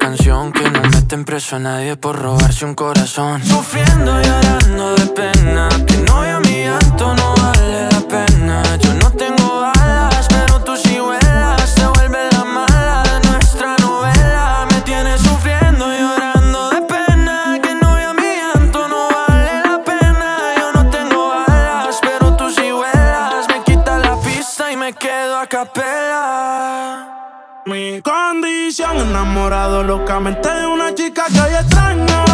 canción 0.00 0.50
Que 0.50 0.68
no 0.68 0.80
meten 0.82 1.24
preso 1.24 1.56
a 1.56 1.58
nadie 1.58 1.96
por 1.96 2.18
robarse 2.18 2.64
un 2.64 2.74
corazón. 2.74 3.40
Sufriendo 3.44 4.20
y 4.20 4.24
llorando 4.24 4.94
de 4.96 5.06
pena 5.06 5.68
Que 5.86 5.96
no 5.98 6.22
a 6.22 6.40
mi 6.40 6.64
llanto 6.64 7.14
no 7.14 7.34
vale 7.36 7.88
la 7.92 8.00
pena. 8.14 8.62
Yo 8.78 8.94
no 8.94 9.10
tengo 9.12 9.62
alas 9.62 10.26
pero 10.28 10.58
tú 10.64 10.74
sí 10.76 10.98
vuelas 10.98 11.60
Se 11.76 11.86
vuelve 11.86 12.18
la 12.32 12.44
mala 12.44 13.02
de 13.10 13.28
nuestra 13.28 13.76
novela. 13.76 14.66
Me 14.70 14.80
tienes 14.80 15.20
sufriendo 15.20 15.84
y 15.94 15.98
llorando 16.00 16.70
de 16.70 16.80
pena 16.82 17.60
Que 17.62 17.74
no 17.74 17.88
a 17.90 18.14
mi 18.14 18.30
llanto 18.40 18.88
no 18.88 19.00
vale 19.16 19.52
la 19.68 19.78
pena. 19.84 20.28
Yo 20.58 20.72
no 20.72 20.90
tengo 20.90 21.32
alas 21.46 21.98
pero 22.00 22.34
tú 22.36 22.50
sí 22.50 22.72
vuelas. 22.72 23.46
Me 23.48 23.62
quita 23.64 23.98
la 23.98 24.16
pista 24.20 24.72
y 24.72 24.76
me 24.76 24.92
quedo 24.94 25.38
a 25.38 25.46
capela 25.46 26.19
posición, 28.70 28.98
enamorado 28.98 29.82
locamente 29.82 30.48
de 30.48 30.64
una 30.64 30.94
chica 30.94 31.24
que 31.32 31.40
hay 31.40 31.54
extraño. 31.54 32.29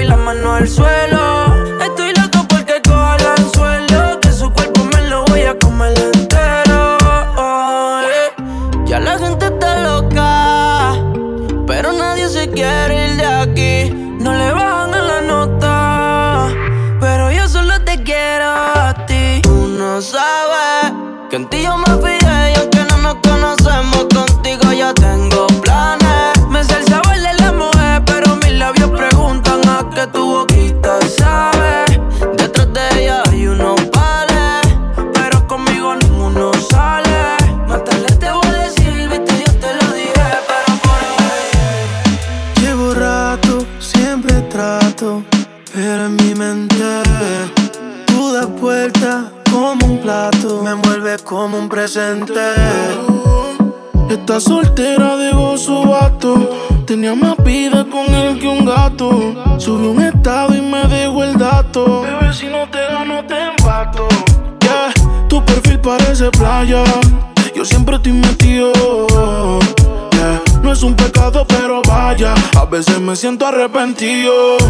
y 0.00 0.04
las 0.06 0.18
manos 0.18 0.60
al 0.60 0.68
suelo. 0.68 1.09
siento 73.20 73.46
arrepentido. 73.46 74.69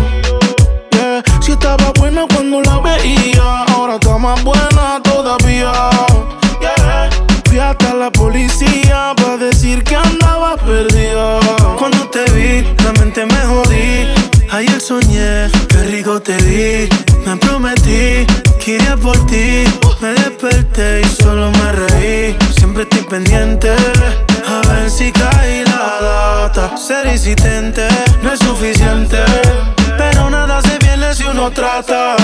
trata. 31.51 32.17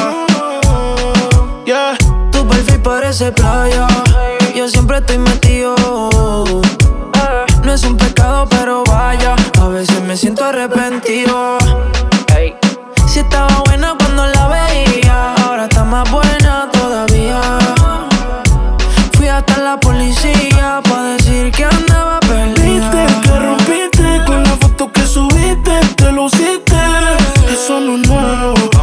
Yeah, 1.64 1.96
tu 2.32 2.46
perfil 2.46 2.80
parece 2.80 3.32
playa. 3.32 3.86
Yo 4.54 4.68
siempre 4.68 4.98
estoy 4.98 5.18
metido 5.18 5.75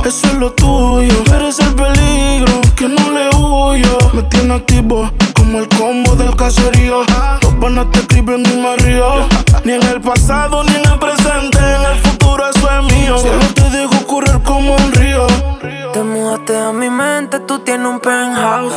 eso 0.10 0.27
es 0.27 0.33
lo 0.36 0.51
tuyo. 0.51 1.24
Eres 1.33 1.60
el 1.60 1.74
peligro 1.75 2.62
que 2.75 2.88
no 2.88 3.12
le 3.12 3.29
huyo. 3.38 3.98
Me 4.13 4.24
tiene 4.24 4.55
activo 4.55 5.10
como 5.33 5.60
el 5.60 5.67
combo 5.69 6.15
del 6.15 6.36
caserío. 6.36 7.03
Los 7.41 7.53
panas 7.55 7.88
te 7.91 8.00
escriben 8.00 8.43
y 8.45 8.57
me 8.57 8.75
río. 8.77 9.27
Ni 9.63 9.74
en 9.74 9.83
el 9.83 10.01
pasado 10.01 10.63
ni 10.63 10.75
en 10.75 10.91
el 10.91 11.00
presente, 11.00 11.60
mío. 13.03 13.17
Si 13.17 13.29
no 13.29 13.53
te 13.53 13.69
dejo 13.69 14.07
correr 14.07 14.41
como 14.43 14.75
un 14.75 14.91
río. 14.93 15.27
Te 15.93 16.01
mudaste 16.01 16.57
a 16.57 16.72
mi 16.72 16.89
mente, 16.89 17.39
tú 17.41 17.60
tienes 17.60 17.88
un 17.88 18.00
penthouse. 18.00 18.74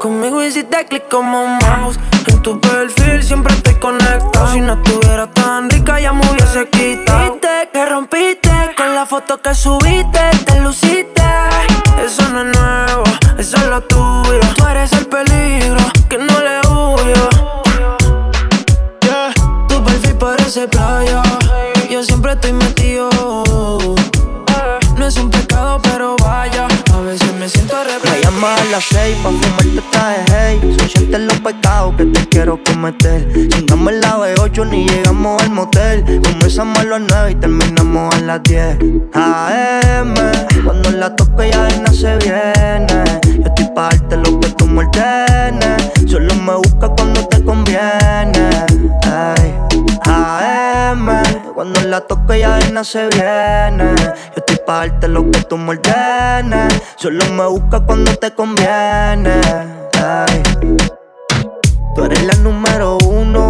Conmigo 0.00 0.42
hiciste 0.42 0.86
clic 0.86 1.08
como 1.08 1.42
un 1.42 1.58
mouse. 1.58 1.98
En 2.26 2.42
tu 2.42 2.60
perfil 2.60 3.22
siempre 3.22 3.54
estoy 3.54 3.74
conectado. 3.76 4.52
Si 4.52 4.60
no 4.60 4.74
estuviera 4.74 5.26
tan 5.28 5.70
rica, 5.70 6.00
ya 6.00 6.12
me 6.12 6.20
hubiese 6.30 6.68
quitado. 6.68 7.38
que 7.72 7.86
rompiste 7.86 8.50
con 8.76 8.94
la 8.94 9.06
foto 9.06 9.40
que 9.40 9.54
subiste, 9.54 10.20
te 10.44 10.60
luciste. 10.60 11.22
Eso 12.04 12.28
no 12.28 12.42
es 12.42 12.58
nuevo, 12.58 13.04
eso 13.38 13.56
es 13.56 13.66
lo 13.66 13.80
tuyo. 13.82 14.40
Tú 14.56 14.66
eres 14.66 14.92
el 14.92 15.06
peligro 15.06 15.80
que 16.08 16.18
no 16.18 16.40
le 16.40 16.60
huyo. 16.68 17.28
Yeah, 19.00 19.32
tu 19.68 19.82
perfil 19.82 20.16
parece 20.16 20.68
playa. 20.68 21.22
Yo 21.90 22.02
siempre 22.02 22.32
estoy 22.32 22.52
metido 22.52 22.73
las 28.74 28.84
seis 28.86 29.16
Pa' 29.22 29.30
fumarte 29.30 29.82
traje 29.92 30.24
hey. 30.32 30.74
Son 30.76 30.88
sientes 30.88 31.20
los 31.20 31.38
pecados 31.40 31.94
que 31.96 32.06
te 32.06 32.28
quiero 32.28 32.58
cometer. 32.64 33.48
Chingamos 33.50 33.92
la 33.92 34.18
B8 34.18 34.68
ni 34.68 34.88
llegamos 34.88 35.40
al 35.42 35.50
motel. 35.50 36.20
Comenzamos 36.24 36.78
a 36.80 36.84
las 36.84 37.00
nueve 37.08 37.30
y 37.30 37.34
terminamos 37.36 38.14
a 38.16 38.20
las 38.20 38.42
10 38.42 38.78
AM 39.12 40.14
Cuando 40.64 40.90
la 40.90 41.14
toco 41.14 41.44
ya 41.44 41.68
no 41.82 41.92
se 41.92 42.16
viene. 42.16 43.04
Yo 43.38 43.46
estoy 43.46 43.66
pa' 43.76 43.90
darte 43.90 44.16
lo 44.16 44.40
que 44.40 44.48
tú 44.48 44.66
me 44.66 44.80
ordenes 44.80 46.10
Solo 46.10 46.34
me 46.34 46.54
busca 46.56 46.88
cuando 46.88 47.24
te 47.28 47.44
conviene. 47.44 48.48
Hey. 49.04 49.54
AM 50.04 51.43
la 51.62 52.00
toco 52.00 52.34
ya 52.34 52.58
de 52.58 52.84
se 52.84 53.08
viene. 53.08 53.94
Yo 53.96 54.36
estoy 54.36 54.56
pa' 54.66 54.86
darte 54.86 55.08
lo 55.08 55.30
que 55.30 55.40
tú 55.42 55.56
me 55.56 55.70
ordenes. 55.70 56.82
Solo 56.96 57.24
me 57.26 57.46
busca 57.46 57.80
cuando 57.80 58.14
te 58.16 58.32
conviene. 58.34 59.40
Tú 61.94 62.04
eres 62.04 62.24
la 62.24 62.34
número 62.42 62.98
uno, 63.06 63.48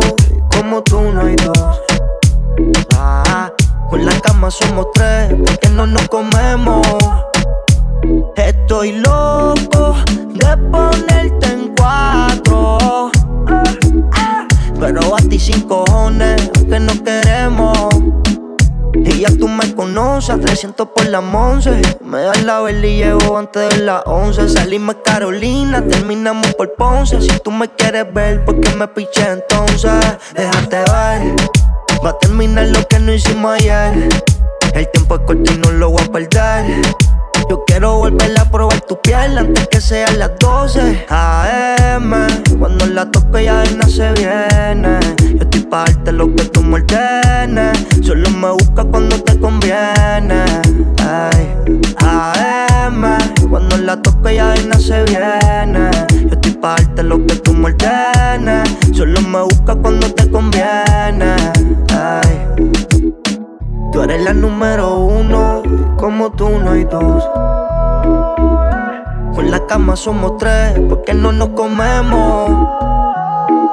como 0.54 0.82
tú 0.82 1.00
no 1.00 1.22
hay 1.22 1.36
dos. 1.36 1.80
Ah, 2.96 3.50
con 3.88 4.04
la 4.04 4.12
cama 4.20 4.50
somos 4.50 4.86
tres, 4.92 5.34
porque 5.44 5.70
no 5.70 5.86
nos 5.86 6.06
comemos. 6.08 6.86
Estoy 8.36 8.92
loco 8.92 9.96
de 10.34 10.56
ponerte 10.70 11.46
en 11.46 11.74
cuatro. 11.74 13.10
Pero 14.84 15.16
a 15.16 15.18
ti 15.18 15.38
sin 15.38 15.62
cojones, 15.62 16.50
aunque 16.58 16.78
no 16.78 16.92
queremos. 17.02 17.88
Y 18.96 19.20
ya 19.20 19.30
tú 19.30 19.48
me 19.48 19.74
conoces, 19.74 20.38
300 20.38 20.88
por 20.94 21.06
la 21.06 21.20
once. 21.20 21.70
Me 22.04 22.20
das 22.20 22.44
la 22.44 22.60
vela 22.60 22.86
y 22.86 22.96
llevo 22.98 23.38
antes 23.38 23.66
de 23.70 23.84
las 23.84 24.02
11. 24.04 24.46
Salimos 24.50 24.96
Carolina, 25.02 25.82
terminamos 25.88 26.52
por 26.56 26.74
Ponce. 26.74 27.18
Si 27.22 27.30
tú 27.38 27.50
me 27.50 27.66
quieres 27.68 28.12
ver, 28.12 28.44
¿por 28.44 28.60
qué 28.60 28.74
me 28.74 28.86
piché 28.88 29.26
entonces? 29.26 29.90
Déjate 30.34 30.76
ver, 30.76 31.34
va 32.04 32.10
a 32.10 32.18
terminar 32.18 32.66
lo 32.66 32.86
que 32.86 32.98
no 32.98 33.14
hicimos 33.14 33.54
ayer. 33.54 34.06
El 34.74 34.90
tiempo 34.90 35.14
es 35.14 35.20
corto 35.22 35.50
y 35.50 35.56
no 35.56 35.70
lo 35.70 35.92
voy 35.92 36.02
a 36.02 36.12
perder. 36.12 36.82
Yo 37.48 37.62
quiero 37.66 37.96
volver 37.98 38.38
a 38.38 38.44
probar 38.50 38.80
tu 38.82 39.00
piel 39.00 39.36
antes 39.38 39.68
que 39.68 39.80
sean 39.80 40.18
las 40.18 40.30
12 40.38 41.06
AM. 41.08 42.12
Cuando 42.58 42.86
la 42.86 43.10
toco 43.10 43.38
ya 43.38 43.62
no 43.76 43.86
se 43.88 44.12
viene. 44.12 44.98
Yo 45.34 45.42
estoy 45.42 45.60
pa' 45.62 45.84
darte 45.84 46.12
lo 46.12 46.34
que 46.34 46.44
tú 46.44 46.62
me 46.62 46.76
ordenes. 46.76 47.86
Solo 48.02 48.30
me 48.30 48.50
busca 48.52 48.84
cuando 48.84 49.22
te 49.22 49.38
conviene. 49.38 50.44
Ay, 51.02 51.54
AM. 51.98 53.18
Cuando 53.50 53.76
la 53.78 54.00
toco 54.00 54.30
ya 54.30 54.54
no 54.66 54.78
se 54.78 55.02
viene. 55.04 55.90
Yo 56.22 56.30
estoy 56.30 56.52
pa' 56.52 56.76
darte 56.76 57.02
lo 57.02 57.24
que 57.26 57.36
tú 57.36 57.52
me 57.52 57.66
ordenes. 57.66 58.68
Solo 58.92 59.20
me 59.20 59.42
busca 59.42 59.74
cuando 59.74 60.12
te 60.12 60.30
conviene. 60.30 61.34
Ay. 61.92 62.44
Tú 63.94 64.02
eres 64.02 64.24
la 64.24 64.32
número 64.32 64.96
uno, 64.96 65.62
como 65.96 66.30
tú 66.32 66.48
no 66.48 66.72
hay 66.72 66.84
dos. 66.84 67.24
Con 69.34 69.50
la 69.50 69.64
cama 69.66 69.96
somos 69.96 70.36
tres, 70.38 70.78
porque 70.88 71.14
no 71.14 71.32
nos 71.32 71.48
comemos. 71.50 72.68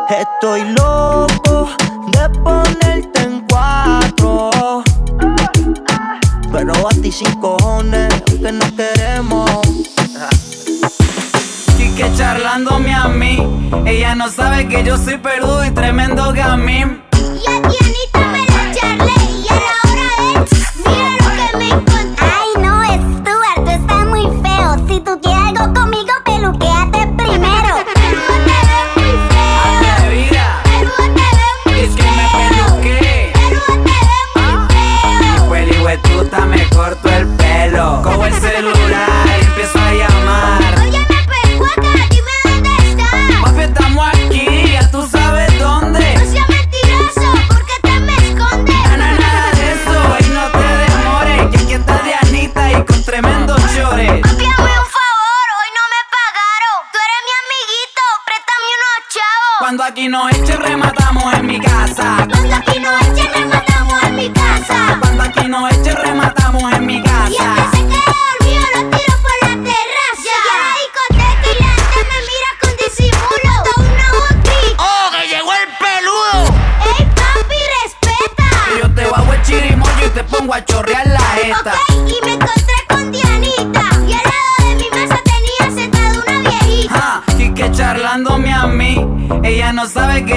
Estoy 0.10 0.64
loco 0.74 1.70
de 2.12 2.30
ponerte 2.40 3.22
en 3.22 3.46
cuatro. 3.50 4.50
Pero 6.52 6.74
a 6.88 6.92
ti 7.02 7.12
sin 7.12 7.34
cojones, 7.40 8.10
aunque 8.30 8.52
no 8.52 8.66
queremos. 8.76 9.50
Y 11.78 11.90
que 11.96 12.14
charlándome 12.16 12.94
a 12.94 13.08
mí, 13.08 13.72
ella 13.86 14.16
no 14.16 14.30
sabe 14.30 14.68
que 14.68 14.84
yo 14.84 14.98
soy 14.98 15.18
peludo 15.18 15.66
y 15.66 15.72
tremendo 15.72 16.34
gamín. 16.34 17.02
Y 17.18 17.50
a 17.50 17.62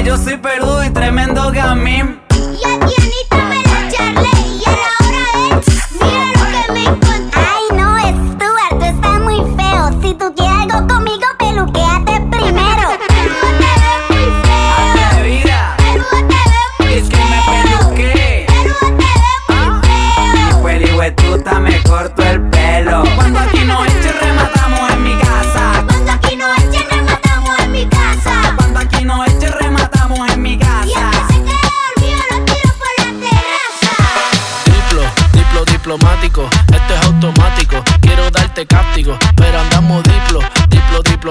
yo 0.05 0.17
soy 0.19 0.37
Perú 0.37 0.83
y 0.87 0.91
tremendo 0.91 1.51
gamín. 1.51 2.24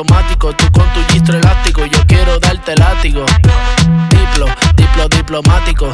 cromático, 0.03 0.53
tú 0.53 0.65
con 0.71 0.85
tu 0.93 1.13
gistro 1.13 1.37
elástico, 1.37 1.85
yo 1.85 1.99
quiero 2.07 2.39
darte 2.39 2.75
látigo. 2.75 3.25
Diplo, 4.09 4.47
diplo 4.75 5.07
diplomático, 5.09 5.93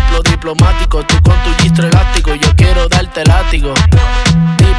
diplomático. 0.19 1.03
Tú 1.03 1.15
con 1.21 1.35
tu 1.43 1.63
gistro 1.63 1.87
elástico, 1.87 2.35
yo 2.35 2.55
quiero 2.55 2.87
darte 2.89 3.23
látigo 3.25 3.73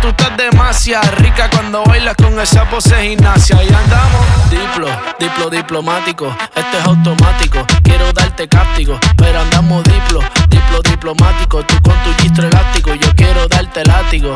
tú 0.00 0.08
estás 0.08 0.36
demasiado 0.36 1.10
rica 1.16 1.48
cuando 1.50 1.84
bailas 1.84 2.14
con 2.16 2.38
esa 2.40 2.64
pose 2.68 2.94
gimnasia. 3.02 3.62
Y 3.62 3.72
andamos 3.72 4.50
diplo, 4.50 4.88
diplo 5.18 5.50
diplomático. 5.50 6.34
Esto 6.54 6.78
es 6.78 6.84
automático, 6.86 7.64
quiero 7.82 8.12
darte 8.12 8.48
castigo. 8.48 8.98
Pero 9.16 9.40
andamos 9.40 9.84
diplo, 9.84 10.20
diplo 10.48 10.82
diplomático. 10.82 11.64
Tú 11.64 11.74
con 11.82 11.94
tu 12.04 12.22
gistro 12.22 12.48
elástico, 12.48 12.94
yo 12.94 13.14
quiero 13.16 13.46
darte 13.48 13.84
látigo. 13.84 14.32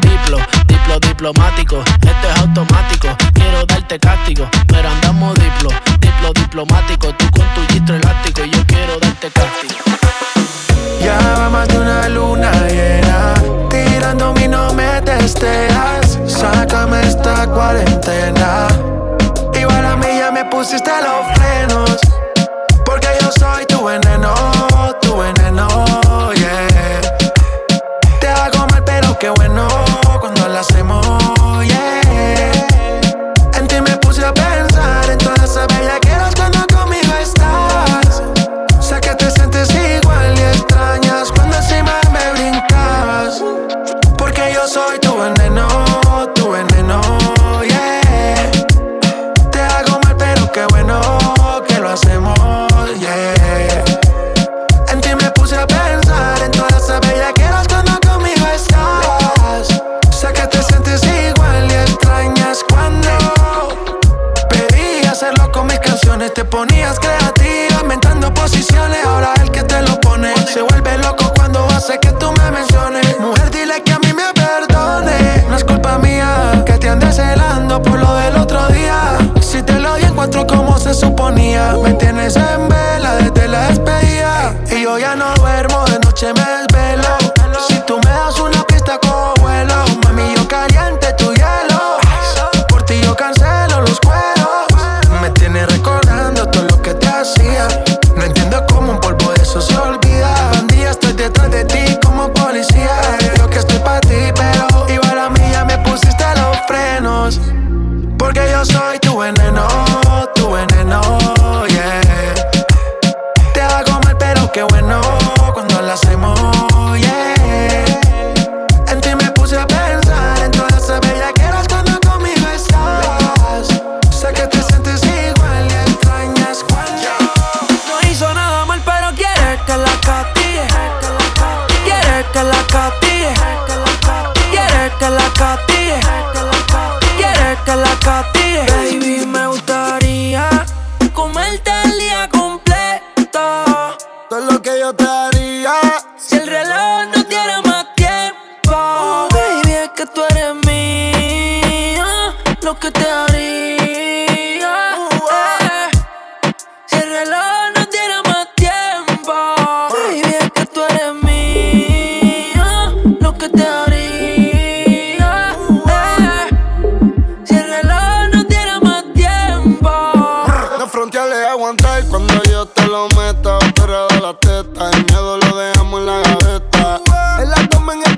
Diplo, 0.00 0.38
diplo 0.66 1.00
diplomático. 1.00 1.82
Esto 1.82 2.28
es 2.34 2.40
automático, 2.40 3.08
quiero 3.34 3.64
darte 3.66 3.98
castigo. 3.98 4.48
Pero 4.66 4.88
andamos 4.90 5.34
diplo, 5.34 5.70
diplo 6.00 6.32
diplomático. 6.34 7.12
Tú 7.14 7.30
con 7.30 7.46
tu 7.54 7.72
gistro 7.72 7.96
elástico, 7.96 8.44
yo 8.44 8.64
quiero 8.66 8.98
darte 8.98 9.30
castigo. 9.30 9.74
Ya 11.02 11.18
va 11.38 11.48
más 11.48 11.68
de 11.68 11.78
una 11.78 12.08
luna 12.08 12.50
llena 12.68 13.34
hablando 14.08 14.28
a 14.28 14.32
mí 14.32 14.48
no 14.48 14.72
me 14.72 15.02
testeas. 15.02 16.18
Sácame 16.26 17.00
esta 17.06 17.46
cuarentena. 17.46 18.68
Igual 19.52 19.84
a 19.84 19.96
mí 19.96 20.06
ya 20.18 20.30
me 20.30 20.44
pusiste 20.46 20.90
los 21.02 21.38
frenos. 21.38 21.98
Porque 22.84 23.08
yo 23.20 23.30
soy 23.38 23.66
tu 23.66 23.84
veneno, 23.84 24.34
tu 25.02 25.18
veneno. 25.18 25.97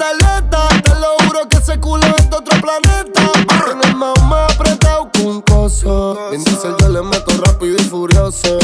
Te 0.01 0.95
lo 0.99 1.27
juro 1.27 1.47
que 1.47 1.59
ese 1.59 1.79
culo 1.79 2.07
es 2.17 2.31
de 2.31 2.37
otro 2.37 2.59
planeta. 2.59 3.33
Tiene 3.67 3.95
más 3.95 4.19
más 4.25 4.51
apretado 4.55 5.11
que 5.13 5.21
un 5.21 5.43
coso. 5.43 6.17
Bien 6.31 6.43
yo 6.43 6.89
le 6.89 7.03
meto 7.03 7.33
rápido 7.45 7.77
y 7.77 7.85
furioso. 7.85 8.59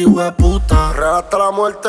que 0.00 0.06
hueputa. 0.06 0.92
Real 0.92 1.24
la 1.30 1.50
muerte. 1.50 1.88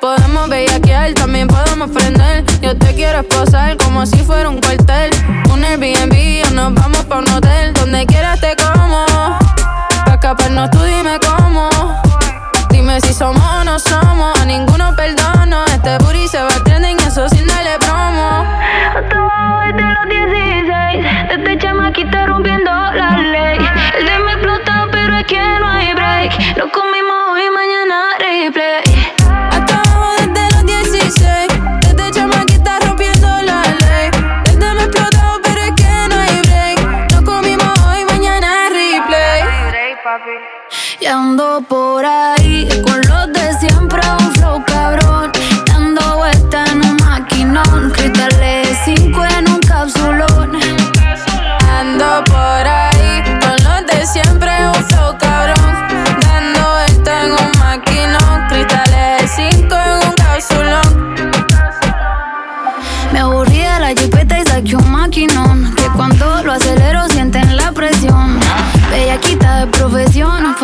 Podemos 0.00 0.48
bellaquear, 0.48 1.14
también 1.14 1.46
podemos 1.46 1.90
prender. 1.90 2.44
Yo 2.60 2.76
te 2.76 2.92
quiero 2.94 3.20
esposar 3.20 3.76
como 3.76 4.04
si 4.04 4.16
fuera 4.18 4.48
un 4.48 4.60
cuartel. 4.60 5.10
Un 5.52 5.64
Airbnb 5.64 6.44
o 6.46 6.50
nos 6.54 6.74
vamos 6.74 7.04
pa' 7.04 7.18
un 7.18 7.28
hotel. 7.28 7.72
Donde 7.74 8.04
quieras 8.06 8.40
te 8.40 8.56
como. 8.56 9.06
Pa' 10.04 10.14
escaparnos 10.14 10.70
tú 10.70 10.82
dime 10.82 11.20
cómo. 11.20 11.70
Dime 12.70 13.00
si 13.00 13.14
somos 13.14 13.42
o 13.42 13.64
no 13.64 13.78
somos. 13.78 13.87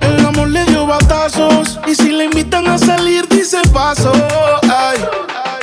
El 0.00 0.24
amor 0.24 0.48
le 0.48 0.64
dio 0.64 0.86
batazos. 0.86 1.78
Y 1.86 1.94
si 1.94 2.10
le 2.10 2.24
invitan 2.24 2.66
a 2.66 2.78
salir, 2.78 3.28
dice 3.28 3.58
paso. 3.74 4.10
Ay, 4.62 5.04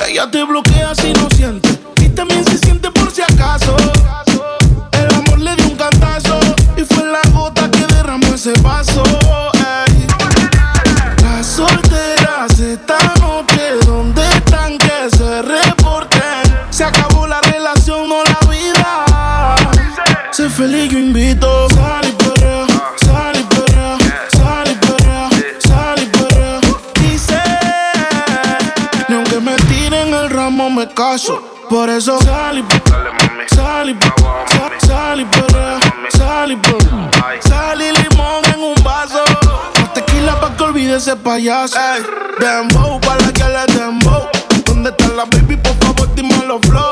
ella 0.08 0.30
te 0.30 0.44
bloquea 0.44 0.94
si 0.94 1.12
no 1.12 1.28
siente. 1.34 1.68
Y 1.96 2.08
también 2.10 2.44
se 2.44 2.58
siente 2.58 2.90
por 2.92 3.10
si 3.10 3.22
acaso. 3.22 3.74
El 4.92 5.14
amor 5.14 5.40
le 5.40 5.56
dio 5.56 5.66
un 5.66 5.76
cantazo. 5.76 6.38
Y 6.76 6.82
fue 6.82 7.04
la 7.04 7.22
gota 7.32 7.68
que 7.72 7.84
derramó 7.92 8.34
ese 8.34 8.52
vaso. 8.62 9.02
Ay, 9.54 10.06
las 11.22 11.44
solteras 11.44 12.60
esta 12.60 12.98
noche, 13.20 13.78
¿dónde 13.84 14.22
están 14.28 14.78
que 14.78 15.10
se 15.10 15.42
reporten? 15.42 16.20
Se 16.70 16.84
acabó 16.84 17.26
la 17.26 17.40
relación, 17.40 18.08
no 18.08 18.22
la 18.22 18.48
vida. 18.48 19.56
Sé 20.30 20.48
feliz, 20.48 20.88
yo 20.92 20.98
invito 20.98 21.61
Por 31.68 31.90
eso 31.90 32.18
salí, 32.22 32.64
salí, 33.54 33.94
salí, 34.80 35.26
salí, 36.16 36.56
salí 37.40 37.84
limón 37.92 38.42
en 38.46 38.62
un 38.62 38.82
vaso. 38.82 39.22
tequila 39.92 40.40
pa' 40.40 40.56
que 40.56 40.64
olvide 40.64 40.96
ese 40.96 41.14
payaso. 41.16 41.78
Ey, 41.78 42.02
dembow, 42.40 42.98
pa' 43.00 43.16
la 43.16 43.30
que 43.30 43.44
le 43.44 43.78
dembow. 43.78 44.26
¿Dónde 44.64 44.88
está 44.88 45.08
la 45.08 45.26
baby? 45.26 45.58
Por 45.58 45.74
favor, 45.84 46.14
dime 46.14 46.34
los 46.46 46.62
flow. 46.62 46.91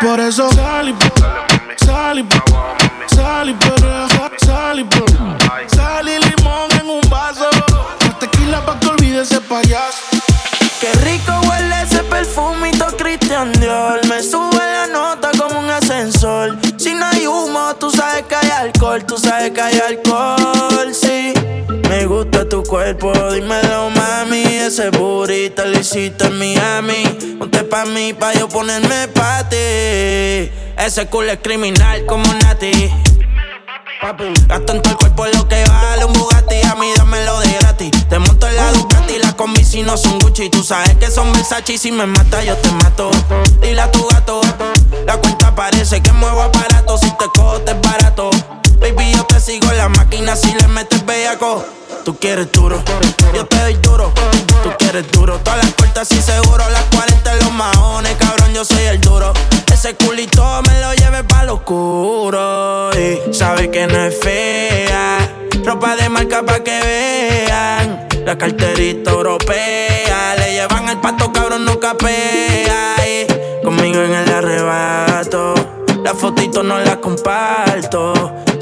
Por 0.00 0.20
eso 0.20 0.48
salí, 0.52 0.94
salí, 1.84 2.24
salí, 3.08 3.56
salí, 4.38 4.86
salí 5.66 6.12
limón 6.18 6.70
en 6.80 6.88
un 6.88 7.00
vaso. 7.10 7.50
tequila 8.20 8.64
pa' 8.64 8.78
que 8.78 8.86
olvides 8.86 9.28
ese 9.28 9.40
payaso. 9.40 9.98
Qué 10.80 10.92
rico 11.04 11.32
huele 11.48 11.82
ese 11.82 12.04
perfumito 12.04 12.86
Christian 12.96 13.52
Dior. 13.54 14.06
Me 14.06 14.22
sube 14.22 14.58
la 14.58 14.86
nota 14.86 15.32
como 15.36 15.58
un 15.58 15.70
ascensor. 15.70 16.56
Si 16.76 16.94
no 16.94 17.06
hay 17.06 17.26
humo, 17.26 17.74
tú 17.80 17.90
sabes 17.90 18.26
que 18.26 18.36
hay 18.36 18.50
alcohol. 18.50 19.04
Tú 19.04 19.18
sabes 19.18 19.50
que 19.50 19.60
hay 19.60 19.80
alcohol, 19.80 20.75
tu 22.48 22.62
cuerpo, 22.62 23.12
dímelo 23.32 23.90
mami. 23.90 24.42
Ese 24.42 24.90
burrito 24.90 25.64
lo 25.64 25.78
hiciste 25.78 26.26
en 26.26 26.38
Miami. 26.38 27.36
Ponte 27.38 27.64
pa' 27.64 27.84
mí, 27.84 28.12
pa' 28.12 28.32
yo 28.34 28.48
ponerme 28.48 29.08
pa' 29.08 29.48
ti. 29.48 29.56
Ese 29.56 31.06
culo 31.08 31.32
es 31.32 31.38
criminal 31.42 32.04
como 32.06 32.24
Nati. 32.34 32.90
Gasto 34.46 34.72
en 34.72 34.82
todo 34.82 34.92
el 34.92 34.96
cuerpo 34.98 35.26
lo 35.26 35.48
que 35.48 35.64
vale 35.64 36.04
un 36.04 36.12
Bugatti. 36.12 36.62
A 36.70 36.74
mí 36.74 36.92
dámelo 36.96 37.40
de 37.40 37.52
gratis. 37.60 37.90
Te 38.08 38.18
monto 38.18 38.46
en 38.46 38.56
la 38.56 38.72
Ducati 38.72 39.18
Las 39.18 39.34
combi 39.34 39.64
si 39.64 39.82
no 39.82 39.96
son 39.96 40.18
Gucci. 40.18 40.50
Tú 40.50 40.62
sabes 40.62 40.96
que 40.96 41.10
son 41.10 41.32
Versace 41.32 41.74
Y 41.74 41.78
si 41.78 41.92
me 41.92 42.06
mata 42.06 42.42
yo 42.44 42.56
te 42.56 42.70
mato. 42.72 43.10
Dile 43.60 43.80
a 43.80 43.90
tu 43.90 44.06
gato 44.08 44.40
La 45.06 45.16
cuenta 45.16 45.54
parece 45.54 46.02
que 46.02 46.12
muevo 46.12 46.42
aparato 46.42 46.98
Si 46.98 47.10
te 47.10 47.26
cojo 47.34 47.60
te 47.60 47.72
es 47.72 47.80
barato 47.80 48.30
Baby, 48.80 49.12
yo 49.14 49.24
te 49.24 49.40
sigo 49.40 49.70
en 49.70 49.78
la 49.78 49.88
máquina 49.88 50.36
si 50.36 50.52
le 50.52 50.68
metes 50.68 51.04
bellaco. 51.04 51.64
Tú 52.04 52.16
quieres 52.18 52.52
duro, 52.52 52.82
yo 53.34 53.46
te 53.46 53.58
doy 53.58 53.74
duro. 53.74 54.12
Tú 54.62 54.70
quieres 54.78 55.10
duro, 55.10 55.38
todas 55.38 55.64
las 55.64 55.72
puertas 55.74 56.10
y 56.12 56.20
seguro. 56.20 56.64
Las 56.70 56.84
40 56.94 57.34
los 57.36 57.52
maones, 57.52 58.14
cabrón, 58.16 58.52
yo 58.54 58.64
soy 58.64 58.84
el 58.84 59.00
duro. 59.00 59.32
Ese 59.72 59.94
culito 59.94 60.44
me 60.62 60.80
lo 60.80 60.94
lleve 60.94 61.24
pa' 61.24 61.44
lo 61.44 61.54
oscuro. 61.54 62.90
Y 62.94 63.32
sabe 63.34 63.70
que 63.70 63.86
no 63.86 64.04
es 64.04 64.18
fea. 64.20 65.18
Ropa 65.64 65.96
de 65.96 66.08
marca 66.08 66.44
pa' 66.44 66.60
que 66.60 66.80
vean. 66.80 68.08
La 68.24 68.38
carterita 68.38 69.10
europea. 69.10 70.34
Le 70.38 70.52
llevan 70.52 70.88
al 70.88 71.00
pato, 71.00 71.32
cabrón, 71.32 71.64
no 71.64 71.78
capea. 71.78 72.96
Y 73.06 73.62
conmigo 73.64 74.02
en 74.02 74.14
el 74.14 74.32
arrebato. 74.32 75.54
La 76.02 76.14
fotito 76.14 76.62
no 76.62 76.78
la 76.78 77.00
comparto. 77.00 78.35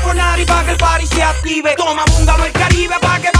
Telefonar 0.00 0.40
y 0.40 0.46
para 0.46 0.64
que 0.64 0.70
el 0.70 0.76
party 0.78 1.06
se 1.06 1.22
active. 1.22 1.74
Toma 1.76 2.04
búngalo 2.06 2.44
el 2.44 2.52
Caribe 2.52 2.94
para 3.00 3.20
que 3.20 3.39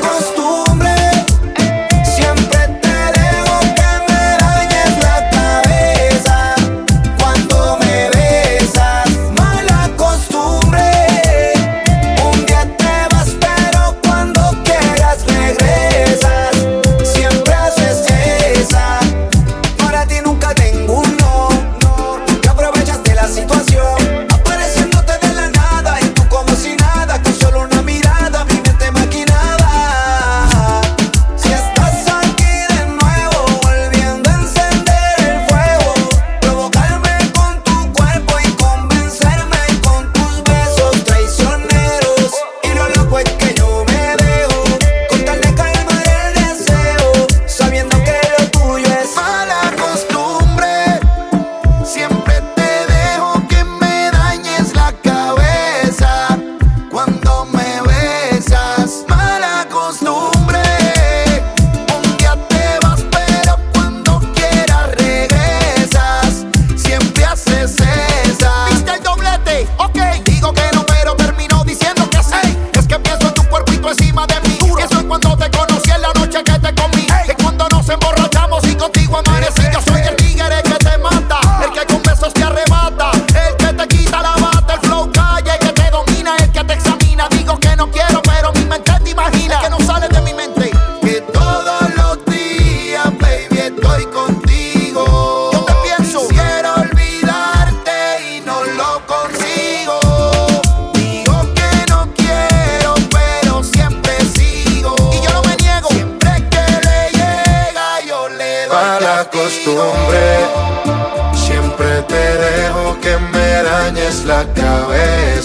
costumbre. 0.00 0.91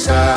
Cabeza 0.08 0.37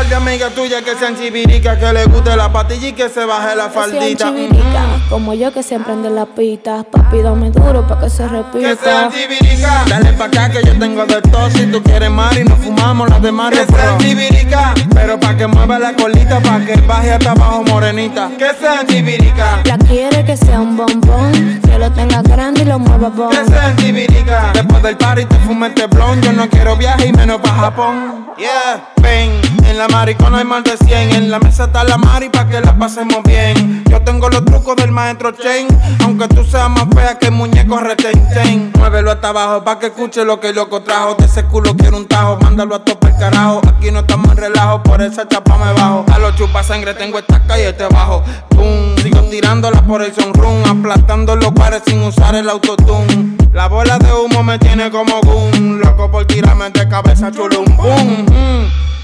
par 0.00 0.08
de 0.08 0.14
amigas 0.14 0.54
tuyas 0.54 0.80
que 0.82 0.94
sean 0.96 1.14
chiviricas, 1.14 1.76
que 1.76 1.92
le 1.92 2.06
guste 2.06 2.34
la 2.34 2.50
patilla 2.50 2.88
y 2.88 2.92
que 2.94 3.10
se 3.10 3.22
baje 3.26 3.54
la 3.54 3.70
Sean 3.70 3.90
faldita. 3.90 4.28
chivirica, 4.28 4.82
como 5.10 5.34
yo 5.34 5.52
que 5.52 5.62
siempre 5.62 5.92
ando 5.92 6.08
en 6.08 6.16
la 6.16 6.24
pista. 6.24 6.84
Papi, 6.90 7.20
dame 7.20 7.50
duro 7.50 7.86
pa' 7.86 8.00
que 8.00 8.08
se 8.08 8.22
Que 8.22 8.28
sean 8.30 9.10
repita. 9.10 9.10
chivirica. 9.10 9.84
Dale 9.88 10.12
pa' 10.14 10.24
acá 10.24 10.50
que 10.50 10.62
yo 10.64 10.78
tengo 10.78 11.04
de 11.04 11.20
todo. 11.20 11.50
Si 11.50 11.66
tú 11.66 11.82
quieres 11.82 12.10
mar 12.10 12.34
y 12.38 12.44
nos 12.44 12.58
fumamos 12.60 13.10
las 13.10 13.20
demás 13.20 13.50
Que 13.50 13.66
sean 13.66 13.98
chivirica. 13.98 14.72
Pero 14.94 15.20
pa' 15.20 15.36
que 15.36 15.46
mueva 15.46 15.78
la 15.78 15.92
colita, 15.92 16.40
pa' 16.40 16.60
que 16.60 16.76
baje 16.80 17.12
hasta 17.12 17.32
abajo 17.32 17.62
morenita. 17.64 18.30
Que 18.38 18.50
sean 18.58 18.86
chivirica. 18.86 19.60
La 19.64 19.76
quiere 19.76 20.24
que 20.24 20.34
sea 20.36 20.60
un 20.62 20.78
bombón, 20.78 21.60
que 21.62 21.78
lo 21.78 21.90
tenga 21.92 22.22
grande 22.22 22.62
y 22.62 22.64
lo 22.64 22.78
mueva 22.78 23.10
bon. 23.10 23.28
Que 23.28 23.44
sean 23.44 23.76
chivirica. 23.76 24.50
Después 24.54 24.82
del 24.82 24.96
party 24.96 25.26
te 25.26 25.36
fume 25.40 25.66
este 25.68 25.86
blon. 25.88 26.22
Yo 26.22 26.32
no 26.32 26.48
quiero 26.48 26.74
viaje 26.76 27.08
y 27.08 27.12
menos 27.12 27.38
pa' 27.42 27.50
Japón. 27.54 28.28
Yeah, 28.38 28.88
ven. 29.02 29.38
En 29.68 29.78
la 29.78 29.86
maricona 29.90 30.38
hay 30.38 30.44
más 30.44 30.64
de 30.64 30.76
100. 30.76 31.10
En 31.14 31.30
la 31.30 31.38
mesa 31.38 31.64
está 31.64 31.84
la 31.84 31.98
mari 31.98 32.28
pa' 32.28 32.46
que 32.48 32.60
la 32.60 32.76
pasemos 32.76 33.22
bien. 33.24 33.84
Yo 33.88 34.00
tengo 34.02 34.28
los 34.28 34.44
trucos 34.44 34.76
del 34.76 34.90
maestro 34.90 35.32
Chain. 35.32 35.68
Aunque 36.04 36.28
tú 36.28 36.44
seas 36.44 36.70
más 36.70 36.86
fea 36.94 37.18
que 37.18 37.26
el 37.26 37.32
muñeco 37.32 37.78
retenten. 37.78 38.72
Muévelo 38.78 39.10
hasta 39.10 39.28
abajo 39.28 39.64
pa' 39.64 39.78
que 39.78 39.86
escuche 39.86 40.24
lo 40.24 40.40
que 40.40 40.48
el 40.48 40.56
loco 40.56 40.82
trajo. 40.82 41.14
De 41.16 41.26
ese 41.26 41.44
culo 41.44 41.76
quiero 41.76 41.96
un 41.96 42.06
tajo. 42.06 42.38
Mándalo 42.40 42.74
a 42.74 42.84
tope 42.84 43.12
carajo. 43.18 43.60
Aquí 43.68 43.90
no 43.90 44.00
estamos 44.00 44.30
en 44.32 44.36
relajo. 44.36 44.82
Por 44.82 45.02
esa 45.02 45.26
chapa 45.28 45.58
me 45.58 45.72
bajo. 45.72 46.04
A 46.12 46.18
los 46.18 46.34
chupa 46.36 46.62
sangre 46.62 46.94
tengo 46.94 47.18
esta 47.18 47.42
calle 47.46 47.72
te 47.72 47.86
bajo. 47.86 48.22
Boom. 48.50 48.96
Sigo 49.02 49.20
tirándola 49.30 49.82
por 49.82 50.02
el 50.02 50.14
sunroom. 50.14 50.64
Aplastando 50.66 51.36
los 51.36 51.52
pares 51.52 51.82
sin 51.86 52.02
usar 52.02 52.34
el 52.34 52.48
autotune. 52.48 53.36
La 53.52 53.66
bola 53.66 53.98
de 53.98 54.12
humo 54.12 54.42
me 54.42 54.58
tiene 54.58 54.90
como 54.90 55.20
boom. 55.22 55.80
Loco 55.80 56.10
por 56.10 56.24
tirarme 56.26 56.70
de 56.70 56.88
cabeza 56.88 57.30
chulum. 57.32 57.64
Boom. 57.76 58.26
mm. 58.28 58.99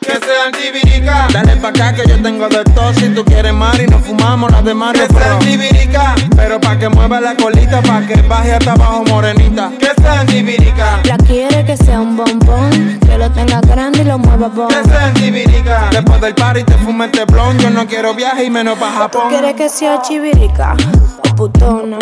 Que 0.00 0.12
sean 0.12 0.52
chivirica. 0.52 1.28
Dale 1.32 1.56
pa' 1.56 1.68
acá 1.68 1.94
que 1.94 2.08
yo 2.08 2.20
tengo 2.22 2.48
de 2.48 2.64
todo. 2.64 2.92
Si 2.94 3.08
tú 3.14 3.24
quieres 3.24 3.52
mar 3.52 3.80
y 3.80 3.86
nos 3.86 4.02
fumamos 4.02 4.50
las 4.50 4.64
demás 4.64 4.92
Que 4.92 5.06
sean 5.06 5.38
chivirica. 5.40 6.14
Pero 6.36 6.60
pa' 6.60 6.78
que 6.78 6.88
mueva 6.88 7.20
la 7.20 7.34
colita, 7.36 7.80
pa' 7.82 8.00
que 8.06 8.20
baje 8.22 8.52
hasta 8.54 8.72
abajo 8.72 9.04
morenita. 9.08 9.70
Que 9.78 9.90
sean 10.00 10.26
chivirica. 10.26 11.00
La 11.04 11.16
quiere 11.18 11.64
que 11.64 11.76
sea 11.76 12.00
un 12.00 12.16
bombón, 12.16 12.98
que 13.06 13.18
lo 13.18 13.30
tenga 13.30 13.60
grande 13.60 14.00
y 14.02 14.04
lo 14.04 14.18
mueva 14.18 14.48
bon. 14.48 14.68
Que 14.68 14.82
sean 14.88 15.14
chivirica. 15.14 15.88
Después 15.90 16.20
del 16.20 16.34
party 16.34 16.64
te 16.64 16.74
fume 16.78 17.06
este 17.06 17.24
blon. 17.24 17.58
Yo 17.58 17.70
no 17.70 17.86
quiero 17.86 18.14
viaje 18.14 18.44
y 18.44 18.50
menos 18.50 18.78
pa' 18.78 18.90
¿Tú 18.90 18.98
Japón. 18.98 19.22
quieres 19.30 19.54
que 19.54 19.68
sea 19.68 20.00
chivirica 20.02 20.74
o 21.30 21.34
putona? 21.34 21.98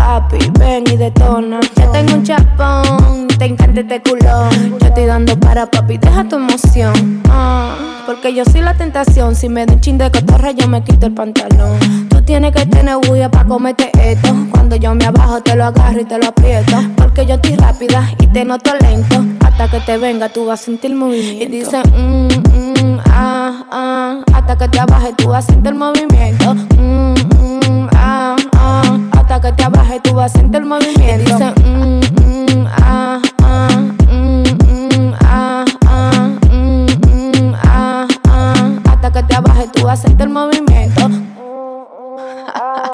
Papi, 0.00 0.38
ven 0.58 0.84
y 0.90 0.96
detona. 0.96 1.60
Ya 1.76 1.92
tengo 1.92 2.14
un 2.14 2.22
chapón, 2.22 3.28
te 3.38 3.44
encanta 3.44 3.82
este 3.82 4.00
culón. 4.00 4.78
Yo 4.80 4.86
estoy 4.86 5.04
dando 5.04 5.38
para 5.38 5.70
papi, 5.70 5.98
deja 5.98 6.24
tu 6.26 6.36
emoción. 6.36 7.22
Ah, 7.28 7.76
porque 8.06 8.34
yo 8.34 8.42
soy 8.46 8.62
la 8.62 8.72
tentación. 8.72 9.36
Si 9.36 9.50
me 9.50 9.66
da 9.66 9.74
un 9.74 9.80
chin 9.80 9.98
de 9.98 10.10
cotorra, 10.10 10.52
yo 10.52 10.66
me 10.68 10.82
quito 10.82 11.04
el 11.06 11.12
pantalón. 11.12 12.08
Tú 12.08 12.22
tienes 12.22 12.52
que 12.52 12.64
tener 12.64 12.96
bulla 13.06 13.30
para 13.30 13.46
comerte 13.46 13.90
esto. 14.02 14.34
Cuando 14.50 14.76
yo 14.76 14.94
me 14.94 15.04
abajo, 15.04 15.42
te 15.42 15.54
lo 15.54 15.66
agarro 15.66 16.00
y 16.00 16.04
te 16.06 16.16
lo 16.16 16.28
aprieto. 16.28 16.76
Porque 16.96 17.26
yo 17.26 17.34
estoy 17.34 17.56
rápida 17.56 18.10
y 18.18 18.26
te 18.26 18.42
noto 18.46 18.70
lento. 18.80 19.22
Hasta 19.44 19.68
que 19.68 19.80
te 19.80 19.98
venga, 19.98 20.30
tú 20.30 20.46
vas 20.46 20.62
a 20.62 20.64
sentir 20.64 20.94
movimiento. 20.94 21.44
Y 21.44 21.58
dice, 21.58 21.82
mm, 21.84 22.26
mm, 22.26 23.00
ah, 23.04 23.66
ah. 23.70 24.20
Hasta 24.32 24.56
que 24.56 24.68
te 24.68 24.80
abajes, 24.80 25.14
tú 25.18 25.28
vas 25.28 25.44
a 25.44 25.52
sentir 25.52 25.74
movimiento. 25.74 26.54
Mm, 26.54 27.12
mm, 27.12 27.88
ah, 27.94 28.36
ah. 28.54 28.98
Hasta 29.12 29.40
que 29.40 29.52
te 29.52 29.62
abajes, 29.62 29.79
tú 29.98 30.14
vas 30.14 30.32
a 30.32 30.38
sentir 30.38 30.64
movimiento. 30.64 31.02
Y 31.04 31.32
dice, 31.32 31.52
mm, 31.64 32.00
mm, 32.00 32.66
ah, 32.80 33.20
ah. 33.42 33.68
Mm, 34.08 34.42
mm, 34.42 35.14
ah, 35.20 35.64
ah. 35.86 36.28
Mm, 36.52 36.86
mm, 36.86 37.54
ah, 37.64 38.06
ah. 38.28 38.70
Hasta 38.88 39.10
que 39.12 39.22
te 39.24 39.34
abajes, 39.34 39.72
tú 39.72 39.82
vas 39.84 39.98
a 39.98 40.02
sentir 40.02 40.28
movimiento. 40.28 41.10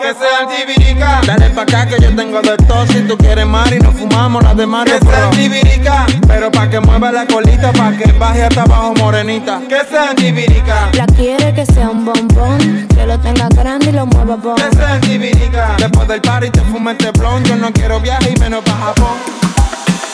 Que 0.00 0.14
sean 0.14 0.48
chivirica. 0.48 1.20
Dale 1.26 1.50
pa' 1.50 1.62
acá 1.62 1.86
que 1.86 2.00
yo 2.00 2.14
tengo 2.14 2.40
de 2.40 2.56
todo. 2.58 2.86
Si 2.86 3.00
tú 3.02 3.16
quieres 3.18 3.46
mar 3.46 3.72
nos 4.16 4.24
fumamos 4.24 4.42
las 4.42 4.56
demás 4.56 4.84
Que 4.84 4.98
sean 4.98 5.30
chivirica. 5.32 6.06
Pero 6.26 6.50
pa' 6.50 6.68
que 6.70 6.80
mueva 6.80 7.12
la 7.12 7.26
colita, 7.26 7.72
pa' 7.72 7.92
que 7.92 8.12
baje 8.12 8.44
hasta 8.44 8.62
abajo 8.62 8.94
morenita. 8.94 9.60
Que 9.68 9.80
sean 9.88 10.16
chivirica. 10.16 10.90
La 10.94 11.06
quiere 11.06 11.52
que 11.54 11.66
sea 11.66 11.90
un 11.90 12.04
bombón, 12.04 12.88
que 12.88 13.06
lo 13.06 13.18
tenga 13.20 13.48
grande 13.48 13.90
y 13.90 13.92
lo 13.92 14.06
mueva 14.06 14.36
bon. 14.36 14.56
Que 14.56 14.76
sean 14.76 15.00
chivirica. 15.02 15.76
Después 15.78 16.08
del 16.08 16.20
party 16.20 16.50
te 16.50 16.60
fume 16.62 16.92
este 16.92 17.10
blon. 17.12 17.44
Yo 17.44 17.56
no 17.56 17.72
quiero 17.72 18.00
viaje 18.00 18.32
y 18.34 18.40
menos 18.40 18.64
pa' 18.64 18.76
Japón. 18.86 19.18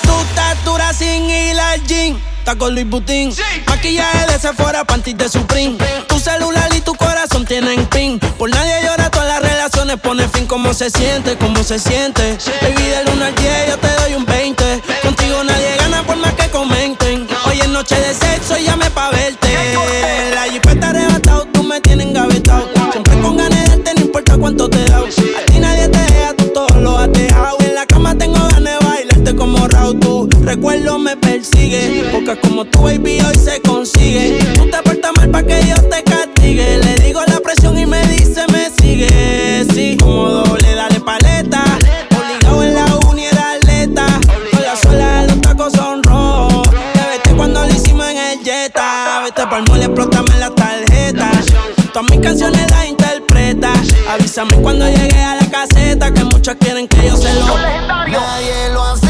Tu 0.03 0.21
estatura 0.29 0.93
sin 0.93 1.31
ir 1.31 1.59
al 1.59 1.81
gym. 1.87 2.32
Con 2.59 2.75
Luis 2.75 2.87
Butín. 2.87 3.33
Maquillaje 3.67 4.27
de 4.31 4.39
Sephora, 4.39 4.85
panties 4.85 5.17
de 5.17 5.29
Supreme. 5.29 5.79
Tu 6.07 6.19
celular 6.19 6.69
y 6.77 6.83
tu 6.83 6.95
corazón 6.95 7.47
tienen 7.47 7.87
pin. 7.87 8.19
Por 8.19 8.51
nadie 8.51 8.75
llora, 8.83 9.11
todas 9.11 9.27
las 9.27 9.43
relaciones 9.43 9.97
pone 9.99 10.29
fin. 10.29 10.47
¿Cómo 10.47 10.75
se 10.75 10.91
siente? 10.91 11.39
¿Cómo 11.39 11.65
se 11.65 11.79
siente? 11.79 12.37
Baby, 12.61 12.83
del 12.83 13.09
1 13.09 13.25
al 13.25 13.35
10 13.35 13.69
yo 13.69 13.79
te 13.79 13.89
doy 14.03 14.15
un 14.15 14.27
20. 14.27 14.83
Contigo 15.03 15.43
nadie 15.45 15.77
gana 15.79 16.03
por 16.03 16.17
más 16.17 16.35
que 16.35 16.51
comenten. 16.51 17.27
Hoy 17.47 17.61
es 17.61 17.69
noche 17.69 17.95
de 17.99 18.13
sexo 18.13 18.59
y 18.59 18.65
llame 18.65 18.91
pa' 18.91 19.11
verte. 19.11 19.75
La 20.35 20.43
jipeta 20.45 20.91
arrebatado, 20.91 21.47
tú 21.55 21.63
me 21.63 21.81
tienes 21.81 22.09
engavetado. 22.09 22.69
Siempre 22.91 23.19
con 23.21 23.37
ganas 23.39 23.83
de 23.83 23.95
no 23.95 24.01
importa 24.03 24.37
cuánto 24.37 24.69
te 24.69 24.85
da. 24.85 25.01
Recuerdo 30.55 30.99
me 30.99 31.17
persigue. 31.17 32.09
Porque 32.13 32.39
como 32.41 32.65
tu 32.65 32.83
baby 32.83 33.21
hoy 33.21 33.35
se 33.37 33.61
consigue. 33.63 34.39
Tú 34.55 34.69
te 34.71 34.83
portas 34.83 35.13
mal 35.17 35.31
pa' 35.31 35.43
que 35.43 35.57
Dios 35.61 35.81
te 35.89 36.03
castigue. 36.03 36.79
Le 36.79 36.95
digo 36.97 37.21
la 37.27 37.41
presión 37.41 37.79
y 37.79 37.87
me 37.87 38.03
dice 38.09 38.45
me 38.53 38.69
sigue. 38.71 39.65
Sí, 39.73 39.97
como 39.97 40.29
doble, 40.29 40.75
dale 40.75 41.01
paleta. 41.01 41.65
Obligado 42.21 42.63
en 42.65 42.75
la 42.75 42.85
uni 43.09 43.25
era 43.25 43.53
atleta. 43.53 44.07
Con 44.51 44.63
la 44.63 44.77
suela 44.77 45.23
los 45.25 45.41
tacos 45.41 45.73
son 45.73 46.03
rojos. 46.03 46.69
Te 46.93 47.01
vete 47.11 47.31
cuando 47.35 47.63
lo 47.63 47.69
hicimos 47.69 48.07
en 48.09 48.19
el 48.19 48.45
Jetta. 48.45 49.23
Vete 49.25 49.47
pa'l 49.47 49.65
mole, 49.69 49.85
explótame 49.87 50.39
la 50.39 50.51
tarjeta. 50.51 51.31
Todas 51.95 52.11
mis 52.11 52.21
canciones 52.21 52.71
las 52.71 52.87
interpreta. 52.87 53.73
Avísame 54.11 54.57
cuando 54.57 54.87
llegue 54.87 55.23
a 55.23 55.37
la 55.37 55.47
caseta. 55.51 56.13
Que 56.13 56.25
muchos 56.25 56.55
quieren 56.61 56.87
que 56.89 57.09
yo 57.09 57.17
se 57.17 57.33
lo. 57.35 57.57
Nadie 57.57 58.69
lo 58.75 58.83
hace 58.83 59.02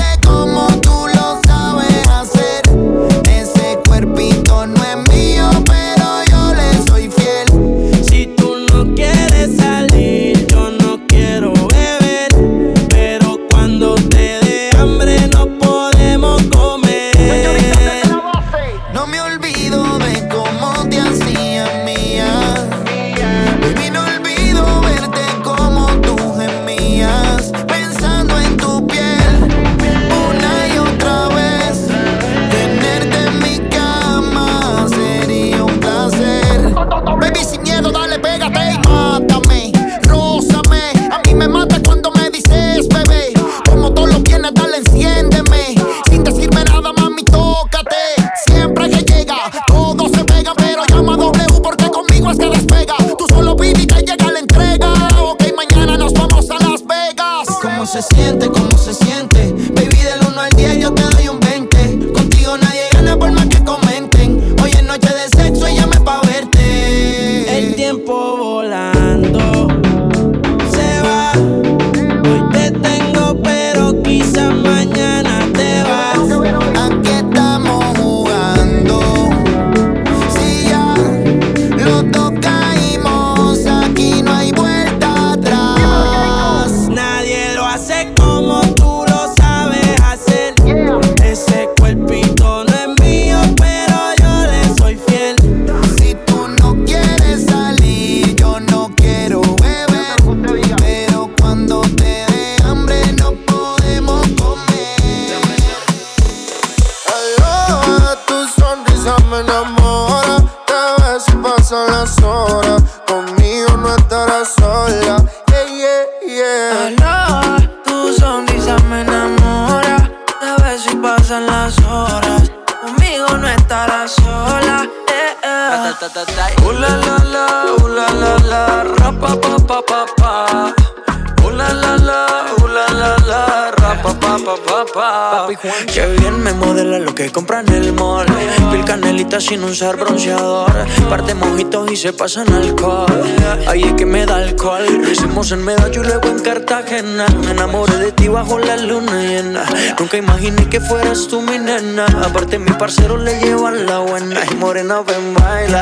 se 142.02 142.12
pasan 142.12 142.52
alcohol. 142.52 143.22
Ahí 143.68 143.84
es 143.84 143.92
que 143.92 144.04
me 144.04 144.26
da 144.26 144.34
alcohol. 144.34 144.84
Lo 145.02 145.08
hicimos 145.08 145.52
en 145.52 145.64
Medallo 145.64 146.02
y 146.02 146.04
luego 146.04 146.26
en 146.26 146.40
Cartagena. 146.40 147.26
Me 147.44 147.52
enamoré 147.52 147.96
de 147.96 148.10
ti 148.10 148.26
bajo 148.26 148.58
la 148.58 148.76
luna 148.76 149.22
llena. 149.22 149.62
Nunca 150.00 150.16
imaginé 150.16 150.68
que 150.68 150.80
fueras 150.80 151.28
tú 151.28 151.40
mi 151.40 151.60
nena. 151.60 152.06
Aparte, 152.24 152.58
mi 152.58 152.72
parcero 152.72 153.16
le 153.16 153.38
llevan 153.38 153.86
la 153.86 154.00
buena. 154.00 154.40
Y 154.50 154.54
morena, 154.56 155.02
ven, 155.02 155.32
baila. 155.32 155.80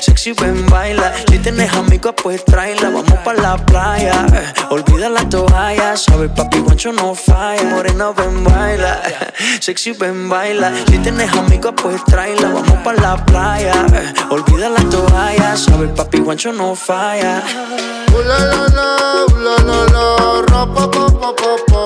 Sexy, 0.00 0.32
ven, 0.32 0.70
baila. 0.70 1.12
Si 1.28 1.38
tienes 1.38 1.70
amigos, 1.74 2.14
pues 2.22 2.42
tráela. 2.46 2.88
Vamos 2.88 3.18
pa' 3.22 3.34
la 3.34 3.58
playa. 3.58 4.24
Olvida 4.70 5.10
la 5.10 5.28
toalla. 5.28 5.98
Sabes, 5.98 6.30
papi, 6.34 6.60
guancho 6.60 6.92
no 6.92 7.14
falla. 7.14 7.62
Morena, 7.64 8.10
ven, 8.12 8.42
baila. 8.42 9.02
Sexy, 9.60 9.92
ven, 9.92 10.28
baila. 10.28 10.72
Si 10.88 10.98
tienes 10.98 11.32
amigos, 11.34 11.74
pues 11.82 12.04
tráela. 12.04 12.48
Vamos 12.48 12.78
pa' 12.84 12.92
la 12.94 13.16
playa. 13.24 13.86
Olvida 14.30 14.68
la 14.68 14.80
toalla. 14.90 15.56
Sabes, 15.56 15.90
papi, 15.90 16.18
guancho 16.20 16.52
no 16.52 16.74
falla. 16.74 17.42
Ooh 18.14 18.22
la 18.24 18.38
la 18.38 18.68
la, 18.76 18.88
ooh 19.24 19.38
la 19.44 19.56
la 19.68 19.78
la, 19.94 20.04
ra 20.48 20.66
pa 20.66 20.84
pa 20.90 21.06
pa 21.20 21.30
pa 21.40 21.52
pa. 21.68 21.82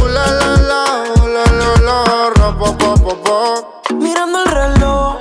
Ooh 0.00 0.08
la 0.08 0.26
la 0.40 0.50
la, 0.68 0.82
ooh 1.18 1.28
la 1.28 1.44
la 1.60 1.70
la, 1.86 2.58
pa 2.58 3.14
pa. 3.24 3.94
Mirando 3.94 4.38
el 4.42 4.50
reloj, 4.50 5.16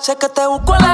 sé 0.00 0.16
que 0.16 0.28
te 0.28 0.46
busco 0.48 0.74
a 0.74 0.78
las 0.80 0.93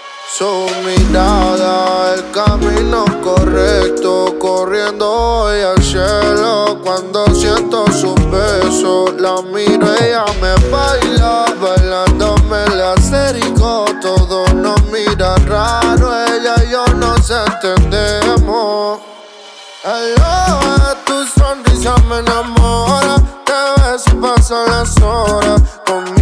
Su 0.33 0.65
mirada, 0.85 2.13
el 2.13 2.31
camino 2.31 3.03
correcto, 3.21 4.33
corriendo 4.39 5.11
hoy 5.11 5.59
al 5.61 5.83
cielo. 5.83 6.79
Cuando 6.81 7.25
siento 7.35 7.85
sus 7.91 8.15
besos, 8.31 9.13
la 9.19 9.41
miro, 9.41 9.93
ella 9.99 10.23
me 10.39 10.55
baila, 10.69 11.53
bailándome 11.59 12.63
el 12.63 12.81
acerico. 12.81 13.83
Todos 14.01 14.53
nos 14.53 14.81
miran 14.85 15.45
raro, 15.47 16.13
ella 16.27 16.55
y 16.65 16.71
yo 16.71 16.85
nos 16.95 17.29
entendemos. 17.29 19.01
Aloha, 19.83 20.95
tu 21.05 21.25
sonrisa 21.25 21.97
me 22.07 22.19
enamora. 22.19 23.17
Te 23.45 23.81
ves 23.81 24.05
pasan 24.21 24.65
las 24.71 24.97
horas. 25.01 25.61
Conmigo 25.85 26.20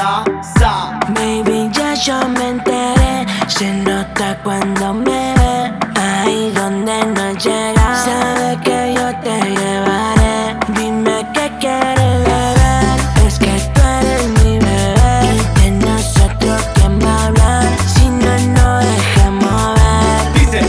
Baby, 0.00 1.68
ya 1.74 1.92
yo 1.92 2.26
me 2.26 2.48
enteré. 2.48 3.26
Se 3.48 3.70
nota 3.70 4.38
cuando 4.42 4.94
me 4.94 5.34
ve. 5.34 5.72
Ahí 5.94 6.50
donde 6.54 7.04
no 7.04 7.32
llega. 7.32 7.96
Sabe 8.02 8.56
que 8.64 8.94
yo 8.94 9.14
te 9.20 9.50
llevaré. 9.50 10.56
Dime 10.68 11.26
qué 11.34 11.52
quieres 11.60 12.18
beber. 12.24 13.26
Es 13.26 13.38
que 13.38 13.52
tú 13.74 13.80
eres 14.00 14.28
mi 14.42 14.58
bebé. 14.58 15.34
Y 15.34 15.60
de 15.60 15.70
nosotros, 15.86 16.62
¿quién 16.76 16.98
va 16.98 17.12
a 17.12 17.26
hablar? 17.26 17.68
Si 17.94 18.08
no, 18.08 18.38
no 18.56 18.78
dejamos 18.78 19.74
ver. 19.74 20.32
Dice, 20.40 20.60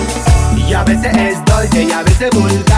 y 0.58 0.74
a 0.74 0.84
veces 0.84 1.16
es 1.16 1.46
dolce 1.46 1.84
y 1.84 1.92
a 1.94 2.04
veces 2.04 2.30
vulgar. 2.32 2.71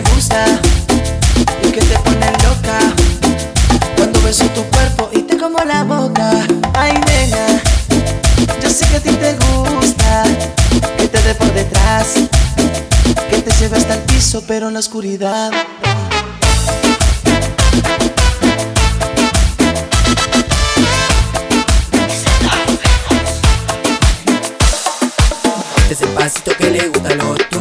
gusta 0.00 0.44
y 1.62 1.70
que 1.70 1.80
te 1.80 1.98
pone 1.98 2.32
loca. 2.44 2.78
Cuando 3.96 4.20
beso 4.22 4.46
tu 4.46 4.62
cuerpo 4.64 5.10
y 5.12 5.22
te 5.22 5.36
como 5.36 5.58
la 5.64 5.84
boca. 5.84 6.30
Ay, 6.74 6.94
nena, 7.06 7.60
yo 8.62 8.70
sé 8.70 8.86
que 8.88 8.96
a 8.96 9.00
ti 9.00 9.10
te 9.10 9.34
gusta 9.34 10.24
que 10.96 11.08
te 11.08 11.22
dé 11.22 11.34
por 11.34 11.52
detrás, 11.52 12.14
que 13.28 13.38
te 13.38 13.50
lleve 13.60 13.76
hasta 13.76 13.94
el 13.94 14.00
piso, 14.00 14.42
pero 14.46 14.68
en 14.68 14.74
la 14.74 14.80
oscuridad. 14.80 15.50
Es 25.90 25.98
pasito 26.14 26.56
que 26.56 26.70
le 26.70 26.88
gusta 26.88 27.10
a 27.10 27.14
los 27.16 27.51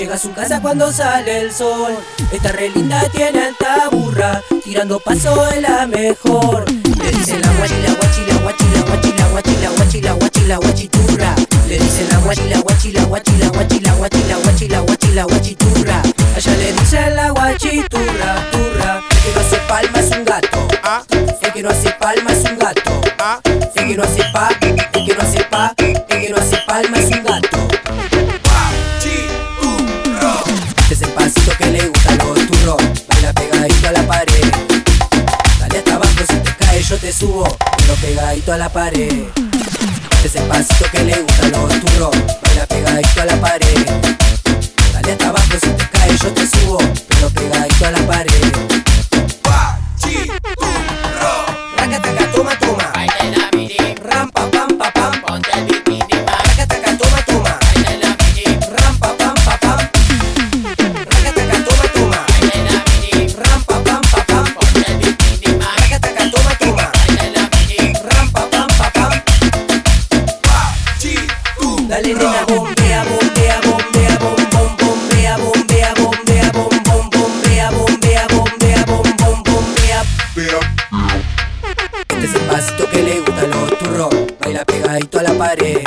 llega 0.00 0.14
a 0.14 0.18
su 0.18 0.32
casa 0.32 0.62
cuando 0.62 0.90
sale 0.90 1.40
el 1.40 1.52
sol. 1.52 1.94
Esta 2.32 2.52
re 2.52 2.70
linda 2.70 3.02
tiene 3.10 3.48
alta 3.48 3.90
burra, 3.90 4.42
tirando 4.64 4.98
paso 4.98 5.46
es 5.48 5.60
la 5.60 5.86
mejor. 5.86 6.64
Le 6.70 7.10
dice 7.10 7.38
la 7.38 7.52
guachi, 7.52 7.74
la 7.82 7.92
guachi, 7.92 8.24
la 8.26 8.36
guachi, 8.38 8.64
la 8.72 8.80
guachi, 8.80 9.12
la 9.12 9.26
guachi, 9.28 9.56
la 9.60 9.70
guachi, 9.70 10.00
la 10.00 10.12
guachi, 10.14 10.46
la 10.46 10.56
guachiturra. 10.56 11.34
Le 11.68 11.78
dice 11.78 12.06
la 12.10 12.16
guachi, 12.16 12.48
la 12.48 12.60
guachi, 12.60 12.92
la 12.92 13.04
guachi, 13.04 13.38
la 13.38 13.48
guachi, 13.50 13.80
la 13.80 13.92
guachi, 13.92 14.24
la 14.26 14.36
guachi, 14.36 14.68
la 14.68 14.80
guachi, 14.80 15.12
la 15.12 15.24
guachiturra. 15.24 16.02
Ella 16.34 16.56
le 16.56 16.72
dice 16.72 17.10
la 17.10 17.30
guachiturra, 17.32 18.50
turra. 18.52 19.02
El 19.10 19.20
que 19.20 19.32
no 19.34 19.40
hace 19.40 19.56
palma 19.68 20.00
es 20.00 20.16
un 20.16 20.24
gato. 20.24 20.68
El 21.42 21.52
que 21.52 21.62
no 21.62 21.68
hace 21.68 21.90
palma 22.00 22.32
es 22.32 22.50
un 22.50 22.58
gato. 22.58 23.00
El 23.74 23.86
que 23.86 23.96
no 23.96 24.02
hace 24.02 24.24
pa, 24.32 24.48
pegadito 38.50 38.52
a 38.52 38.56
la 38.56 38.68
pared. 38.68 39.24
Es 40.24 40.36
el 40.36 40.42
pasito 40.44 40.84
que 40.90 41.04
le 41.04 41.20
gusta 41.20 41.48
los 41.48 41.80
turros. 41.80 42.10
Baila 42.42 42.66
pegadito 42.66 43.22
a 43.22 43.24
la 43.24 43.36
pared. 43.36 44.19
Este 82.08 82.26
es 82.26 82.34
el 82.34 82.42
pasito 82.42 82.88
que 82.90 83.02
le 83.02 83.20
gusta 83.20 83.42
a 83.42 83.46
los 83.46 83.78
turros. 83.78 84.14
Baila 84.40 84.64
pegadito 84.64 85.18
a 85.18 85.22
la 85.22 85.32
pared. 85.32 85.78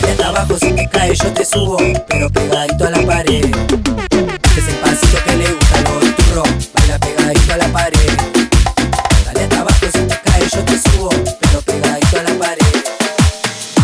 Dale 0.00 0.12
hasta 0.12 0.28
abajo 0.28 0.58
si 0.58 0.72
te 0.72 0.88
caes, 0.88 1.18
yo 1.18 1.32
te 1.32 1.44
subo. 1.44 1.76
Pero 2.08 2.30
pegadito 2.30 2.86
a 2.86 2.90
la 2.90 3.02
pared. 3.06 3.44
Este 3.44 4.60
es 4.60 4.68
el 4.68 4.74
pasito 4.76 5.18
que 5.24 5.36
le 5.36 5.52
gusta 5.52 5.78
a 5.78 5.82
los 5.82 6.16
turros. 6.16 6.48
Baila 6.74 6.98
pegadito 6.98 7.52
a 7.52 7.56
la 7.56 7.68
pared. 7.68 8.16
Dale 9.26 9.42
hasta 9.44 9.60
abajo 9.60 9.86
si 9.92 10.00
te 10.00 10.18
caes, 10.24 10.50
yo 10.52 10.64
te 10.64 10.78
subo. 10.78 11.10
Pero 11.40 11.60
pegadito 11.62 12.18
a 12.18 12.22
la 12.22 12.34
pared. 12.38 12.66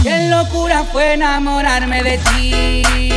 Qué 0.03 0.29
locura 0.29 0.85
fue 0.91 1.15
enamorarme 1.15 2.03
de 2.03 2.19
ti. 2.19 3.08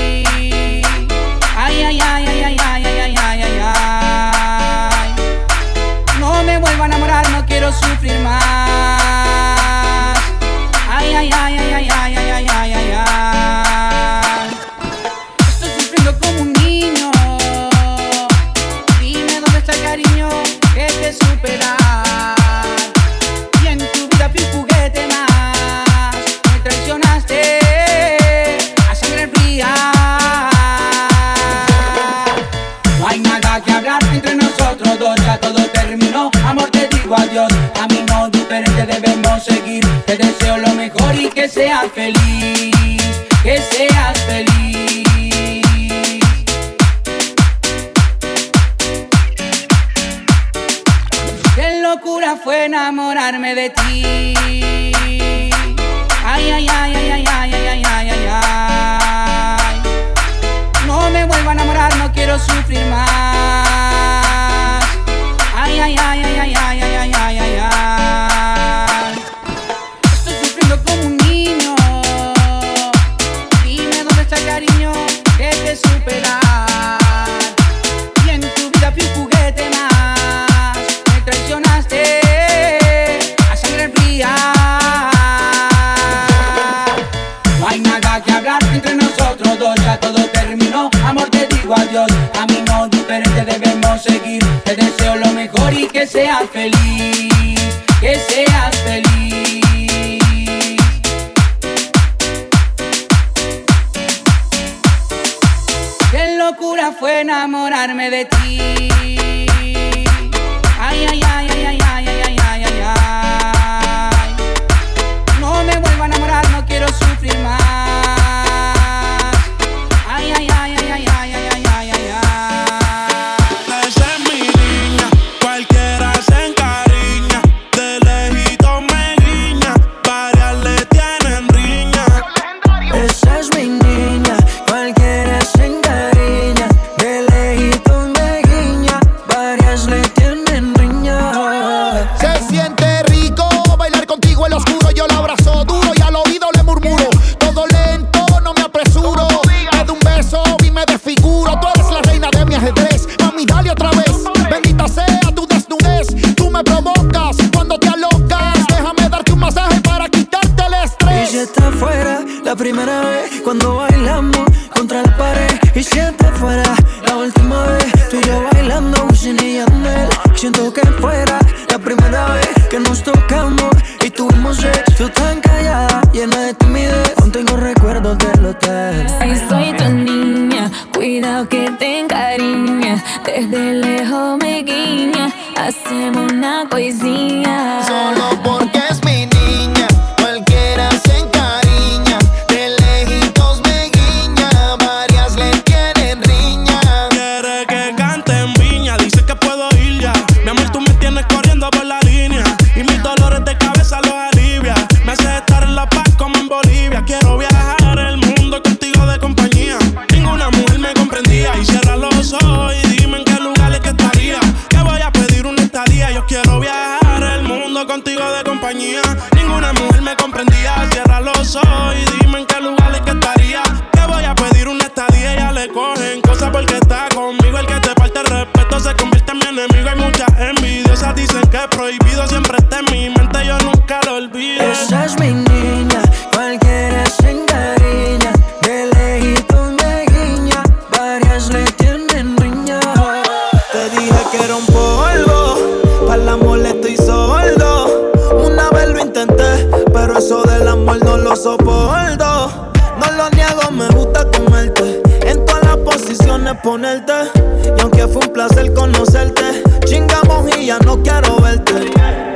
Y 256.64 257.82
aunque 257.82 258.07
fue 258.07 258.22
un 258.28 258.34
placer 258.34 258.72
conocerte, 258.74 259.64
chingamos 259.86 260.45
y 260.55 260.68
ya 260.68 260.78
no 260.80 261.01
quiero 261.01 261.38
verte. 261.38 261.91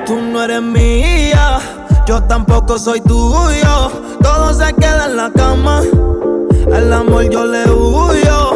Tú 0.07 0.19
no 0.19 0.43
eres 0.43 0.63
mía, 0.63 1.59
yo 2.07 2.23
tampoco 2.23 2.79
soy 2.79 3.01
tuyo. 3.01 3.91
Todo 4.23 4.51
se 4.51 4.73
queda 4.73 5.05
en 5.05 5.17
la 5.17 5.29
cama. 5.31 5.83
Al 6.73 6.91
amor 6.91 7.29
yo 7.29 7.45
le 7.45 7.69
huyo. 7.69 8.55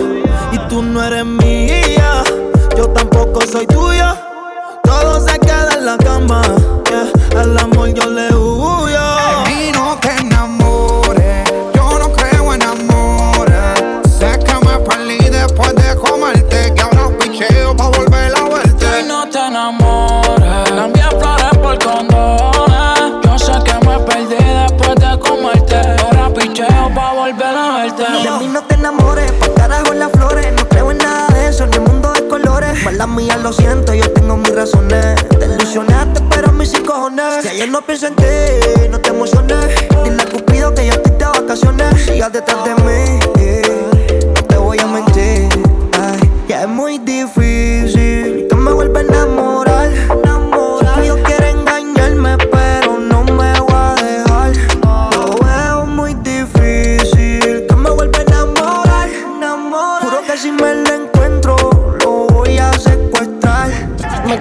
Y 0.52 0.58
tú 0.70 0.82
no 0.82 1.04
eres 1.04 1.26
mía, 1.26 2.24
yo 2.76 2.90
tampoco 2.90 3.42
soy 3.46 3.68
tuyo. 3.68 4.16
Todo 4.84 5.20
se 5.20 5.38
queda 5.38 5.76
en 5.78 5.86
la 5.86 5.98
cama. 5.98 6.42
yeah. 6.90 7.42
Al 7.42 7.56
amor 7.56 7.90
yo 7.94 8.10
le 8.10 8.36
huyo. 8.36 9.09
Mala 32.84 33.08
mía, 33.08 33.38
lo 33.38 33.52
siento, 33.52 33.94
yo 33.94 34.10
tengo 34.14 34.38
mis 34.38 34.56
razones. 34.56 35.16
Te 35.28 35.46
ilusionaste, 35.46 36.22
pero 36.30 36.50
a 36.50 36.52
mí 36.52 36.66
sin 36.66 36.86
cojones. 36.86 37.44
Si 37.44 37.50
ayer 37.50 37.70
no 37.70 37.82
pienso 37.82 38.08
en 38.08 38.16
ti, 38.16 38.24
no 38.90 39.00
te 39.00 39.10
emociones. 39.10 39.68
Dile 40.04 40.24
a 40.24 40.26
Cupido 40.26 40.74
que 40.74 40.88
yo 40.88 40.94
estoy 40.94 41.12
de 41.12 41.26
vacaciones. 41.26 42.02
Sigas 42.06 42.32
detrás 42.32 42.64
de 42.64 42.76
mí, 42.76 43.20
no 44.36 44.44
te 44.44 44.58
voy 44.58 44.80
a 44.80 44.88
mentir. 44.88 45.50
Ay, 46.00 46.32
ya 46.48 46.62
es 46.62 46.68
muy 46.68 46.98
difícil 47.00 48.48
que 48.50 48.56
me 48.56 48.72
vuelva 48.72 49.00
a 49.00 49.04
enamorar. 49.04 49.69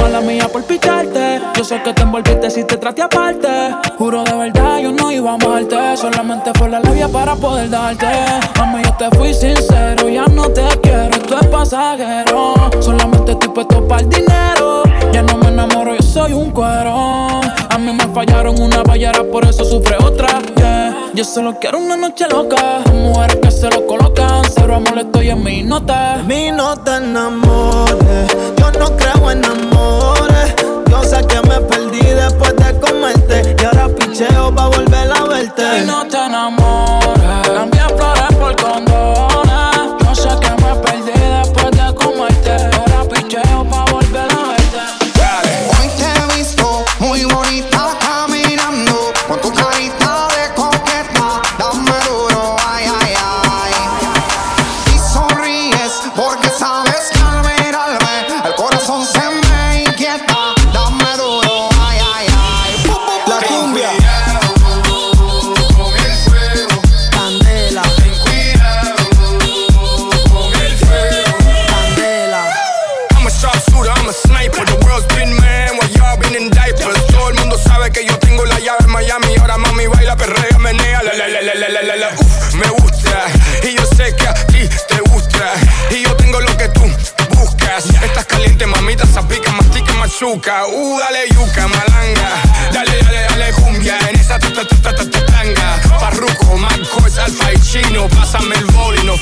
mala 0.00 0.20
mía 0.20 0.48
por 0.52 0.64
picharte. 0.64 1.40
Yo 1.56 1.64
sé 1.64 1.82
que 1.82 1.92
te 1.92 2.02
envolviste 2.02 2.50
si 2.50 2.64
te 2.64 2.76
traté 2.76 3.02
aparte. 3.02 3.48
Juro 3.98 4.24
de 4.24 4.34
verdad, 4.36 4.78
yo 4.78 4.92
no 4.92 5.10
iba 5.10 5.32
a 5.32 5.34
amarte. 5.34 5.96
Solamente 5.96 6.52
fue 6.58 6.68
la 6.68 6.80
labia 6.80 7.08
para 7.08 7.34
poder 7.36 7.70
darte. 7.70 8.06
Mami, 8.58 8.82
yo 8.82 8.94
te 8.96 9.16
fui 9.16 9.34
sincero, 9.34 10.08
ya 10.08 10.26
no 10.26 10.48
te 10.48 10.66
quiero, 10.82 11.10
esto 11.16 11.38
es 11.40 11.46
pasajero. 11.48 12.54
Solamente 12.80 13.32
estoy 13.32 13.48
puesto 13.50 13.86
para 13.86 14.02
el 14.02 14.08
dinero. 14.08 14.82
Ya 15.12 15.22
no 15.22 15.36
me 15.36 15.48
enamoro, 15.48 15.94
yo 15.94 16.02
soy 16.02 16.32
un 16.32 16.50
cuero. 16.50 17.28
A 17.70 17.78
mí 17.78 17.92
me 17.92 18.06
fallaron 18.14 18.60
una 18.60 18.82
ballera, 18.82 19.22
por 19.24 19.44
eso 19.44 19.64
sufre 19.64 19.96
otra. 19.98 20.40
Yeah. 20.56 20.84
Yo 21.14 21.22
solo 21.22 21.56
quiero 21.60 21.78
una 21.78 21.96
noche 21.96 22.26
loca. 22.28 22.80
Mujeres 22.92 23.38
que 23.40 23.50
se 23.50 23.70
lo 23.70 23.86
colocan, 23.86 24.42
cero 24.52 24.74
amor 24.74 24.98
estoy 24.98 25.30
en 25.30 25.44
mi 25.44 25.62
nota. 25.62 26.16
De 26.16 26.22
mí 26.24 26.50
no 26.50 26.76
te 26.78 26.96
enamores, 26.96 28.36
yo 28.56 28.63
no 28.84 28.96
creo 28.96 29.30
en 29.30 29.44
amores. 29.44 30.54
Sé 31.04 31.20
que 31.26 31.40
me 31.42 31.60
perdí 31.60 32.00
después 32.00 32.56
de 32.56 32.80
comerte. 32.80 33.56
Y 33.60 33.64
ahora 33.64 33.88
picheo 33.88 34.54
pa' 34.54 34.68
volver 34.68 35.12
a 35.12 35.24
verte. 35.24 35.82
Y 35.82 35.86
no 35.86 36.06
te 36.06 36.16
enamores, 36.16 37.48
cambié 37.48 37.82
flores 37.96 38.23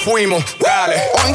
fuimos. 0.02 0.44
Dale. 0.58 0.96
Hoy 1.14 1.32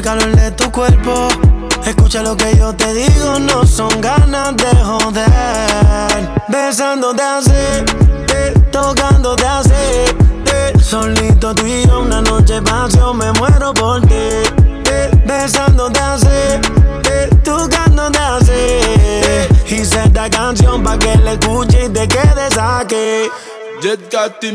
calor 0.00 0.34
de 0.36 0.50
tu 0.52 0.70
cuerpo. 0.70 1.28
Escucha 1.84 2.22
lo 2.22 2.36
que 2.36 2.56
yo 2.56 2.74
te 2.74 2.92
digo, 2.94 3.38
no 3.40 3.66
son 3.66 4.00
ganas 4.00 4.56
de 4.56 4.70
joder. 4.84 6.28
Besándote 6.48 7.22
así, 7.22 7.50
eh, 8.34 8.54
tocándote 8.70 9.46
así. 9.46 9.70
eh. 10.52 10.72
Solito 10.80 11.54
tú 11.54 11.66
y 11.66 11.86
yo, 11.86 12.00
una 12.00 12.20
noche 12.20 12.60
pasión, 12.62 13.16
me 13.18 13.32
muero 13.32 13.72
por 13.74 14.00
ti. 14.02 14.14
eh. 14.14 15.10
Besándote 15.24 15.98
así, 16.00 16.26
eh, 16.28 17.28
tocándote 17.42 18.18
así. 18.18 18.50
eh. 18.52 19.48
Hice 19.66 20.02
esta 20.04 20.28
canción 20.28 20.82
pa' 20.82 20.98
que 20.98 21.16
la 21.18 21.32
escuches 21.32 21.86
y 21.86 21.88
te 21.90 22.06
quedes 22.08 22.58
aquí. 22.58 23.30
Got 24.12 24.40
the 24.40 24.52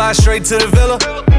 slide 0.00 0.16
straight 0.16 0.44
to 0.46 0.56
the 0.56 0.68
villa. 0.72 0.96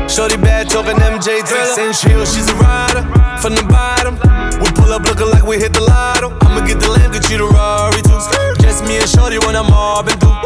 Shorty 0.07 0.37
bad 0.37 0.69
talking 0.69 0.97
MJ 1.01 1.41
Taylor. 1.41 1.81
And 1.81 1.95
chill, 1.97 2.23
she's 2.25 2.47
a 2.47 2.55
rider. 2.61 3.01
From 3.41 3.55
the 3.57 3.65
bottom, 3.65 4.13
we 4.61 4.69
pull 4.77 4.93
up 4.93 5.01
looking 5.09 5.29
like 5.33 5.41
we 5.41 5.57
hit 5.57 5.73
the 5.73 5.81
lotto. 5.81 6.29
I'ma 6.45 6.61
get 6.67 6.79
the 6.79 6.89
lamb, 6.89 7.11
get 7.11 7.25
you 7.31 7.39
the 7.41 7.49
Rari 7.49 8.01
too. 8.05 8.21
Just 8.61 8.85
me 8.85 9.01
and 9.01 9.09
Shorty 9.09 9.39
when 9.39 9.55
I'm 9.55 9.65
mobbing 9.65 10.17
through. 10.21 10.37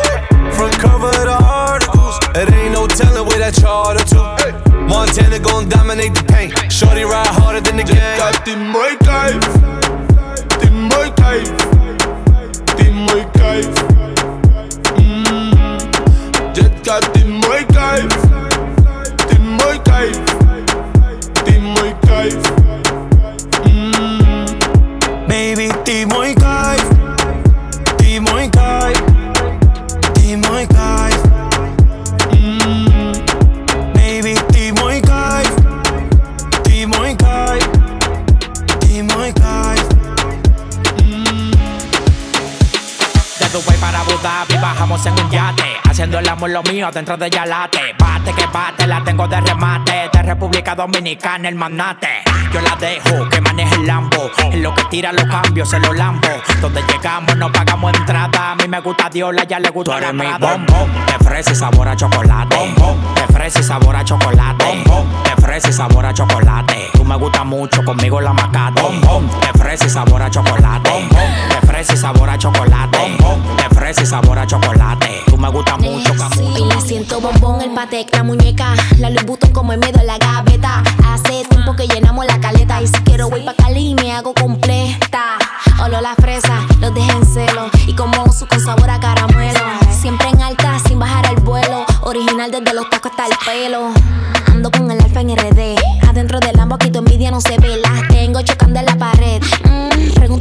From 0.56 0.72
cover 0.80 1.12
of 1.12 1.28
the 1.28 1.40
articles. 1.44 2.16
It 2.40 2.48
ain't 2.56 2.72
no 2.72 2.88
telling 2.88 3.28
where 3.28 3.40
that 3.44 3.56
charter 3.60 4.06
to. 4.16 4.22
Montana 4.88 5.40
gon' 5.40 5.68
dominate 5.68 6.16
the 6.16 6.24
paint. 6.24 6.56
Shorty 6.72 7.04
ride 7.04 7.28
harder 7.36 7.60
than 7.60 7.76
the 7.76 7.84
game. 7.84 8.16
Kaif, 19.96 20.18
the 21.46 21.60
muy 21.60 21.92
kaif. 22.08 22.44
Mm. 23.64 25.28
Baby, 25.28 25.68
ti 25.86 26.06
muy 26.06 26.36
kaif, 26.36 26.88
ti 27.98 28.20
muy 28.20 28.50
kaif, 28.50 29.00
ti 30.16 30.36
muy 30.36 30.68
kaif. 30.68 31.22
Mm. 32.32 33.14
Baby, 33.96 34.36
ti 34.52 34.72
muy 34.80 35.02
kaif, 35.02 35.54
ti 36.64 36.86
muy 36.86 37.16
kaif, 37.16 37.68
ti 38.82 39.02
muy 39.02 39.32
kaif. 39.32 39.88
De 43.40 43.48
Dubai 43.54 43.78
para 43.78 44.00
Abu 44.02 44.18
Dhabi 44.22 44.58
bajamos 44.58 45.06
en 45.06 45.14
un 45.14 45.30
yate 45.32 45.76
Haciendo 45.84 46.20
el 46.20 46.28
amor 46.28 46.50
lo 46.50 46.64
mío 46.64 46.90
dentro 46.92 47.16
de 47.18 47.30
Yalate 47.30 47.96
Bate 48.26 48.42
que 48.42 48.48
bate, 48.48 48.88
la 48.88 49.04
tengo 49.04 49.28
de 49.28 49.40
remate 49.40 50.10
De 50.12 50.24
República 50.24 50.74
Dominicana 50.74 51.48
el 51.48 51.54
manate 51.54 52.24
Yo 52.52 52.60
la 52.60 52.76
dejo 52.76 53.30
que 53.30 53.40
maneje 53.40 53.76
el 53.76 53.86
Lambo 53.86 54.32
En 54.40 54.64
lo 54.64 54.74
que 54.74 54.84
tira 54.86 55.14
los 55.14 55.26
cambios 55.26 55.70
se 55.70 55.80
los 55.80 55.96
lambo. 55.96 56.28
Donde 56.60 56.82
llegamos 56.92 57.36
no 57.38 57.52
pagamos 57.52 57.94
entrada 57.94 58.54
A 58.54 58.56
mí 58.56 58.68
me 58.68 58.80
gusta 58.80 59.10
Diola, 59.12 59.44
ya 59.44 59.60
le 59.60 59.70
gusta 59.70 60.00
la 60.00 60.12
mi 60.12 60.26
bombón 60.26 60.66
De 61.06 61.24
fresa 61.24 61.52
y 61.52 61.56
sabor 61.56 61.88
a 61.88 61.96
chocolate. 61.96 62.56
Bombón 62.56 62.98
De 63.14 63.34
fresa 63.34 63.60
y 63.60 63.64
sabor 63.64 63.96
a 63.96 64.04
chocolate. 64.04 64.66
Bombón 64.66 65.08
De 65.24 65.42
fresa 65.42 65.70
y 65.70 65.74
sabor 65.74 66.06
a 66.08 66.14
chocolate. 66.14 66.90
Tú 66.94 67.06
me 67.06 67.16
gusta 67.18 67.44
mucho, 67.44 67.84
conmigo 67.86 68.22
la 68.22 68.34
macate 68.34 68.82
Bombón 68.82 69.30
De 69.30 69.60
fresa 69.60 69.86
y 69.86 69.90
sabor 69.90 70.24
a 70.24 70.32
chocolate. 70.32 70.90
Bombón 70.90 71.50
De 71.50 71.68
fresa 71.68 71.94
y 71.94 71.98
sabor 71.98 72.30
a 72.30 72.38
chocolate. 72.40 72.98
Bombón 72.98 73.58
De 73.58 73.76
fresa 73.76 74.02
y 74.02 74.06
sabor 74.08 74.40
a 74.40 74.48
chocolate. 74.48 75.22
Tú 75.28 75.38
me 75.38 75.50
gusta 75.50 75.78
mucho, 75.78 76.14
Y 76.58 76.66
le 76.66 76.82
siento 76.82 77.20
bombón, 77.20 77.62
el 77.62 77.72
patek, 77.72 78.15
la 78.16 78.24
muñeca. 78.24 78.74
La 78.98 79.10
Louis 79.10 79.26
Vuitton 79.26 79.52
como 79.52 79.74
el 79.74 79.80
miedo 79.80 80.00
en 80.00 80.08
la 80.08 80.18
gaveta. 80.18 80.84
Hace 81.08 81.44
tiempo 81.50 81.76
que 81.76 81.88
llenamos 81.88 82.26
la 82.26 82.40
caleta. 82.40 82.82
Y 82.82 82.88
si 82.88 82.94
quiero 83.04 83.30
voy 83.30 83.42
pa' 83.42 83.54
Cali 83.54 83.90
y 83.90 83.96
me 83.96 84.14
hago 84.14 84.34
completa. 84.34 85.38
Olo 85.84 86.00
la 86.02 86.16
fresa, 86.16 86.60
los 86.80 86.94
dejen 86.94 87.26
celo. 87.26 87.70
Y 87.88 87.94
como 87.94 88.32
su 88.32 88.48
con 88.48 88.60
sabor 88.60 88.90
a 88.90 89.00
caramelo. 89.00 89.60
Siempre 89.92 90.30
en 90.30 90.42
alta, 90.42 90.80
sin 90.88 91.00
bajar 91.00 91.26
el 91.32 91.42
vuelo. 91.42 91.86
Original 92.02 92.52
desde 92.52 92.74
los 92.74 92.90
tacos 92.90 93.12
hasta 93.12 93.28
el 93.28 93.34
pelo. 93.46 93.92
Ando 94.48 94.72
con 94.72 94.90
el 94.90 95.02
alfa 95.02 95.22
en 95.22 95.36
RD. 95.36 95.76
Adentro 96.08 96.40
del 96.40 96.56
Lambo 96.56 96.76
aquí 96.76 96.90
tu 96.90 97.00
envidia 97.00 97.32
no 97.32 97.42
se 97.42 97.58
ve. 97.58 97.78
Las 97.78 98.08
tengo 98.08 98.42
chocando 98.42 98.80
en 98.80 98.86
la 98.86 98.96
pared. 98.98 99.42
Mm, 99.66 99.85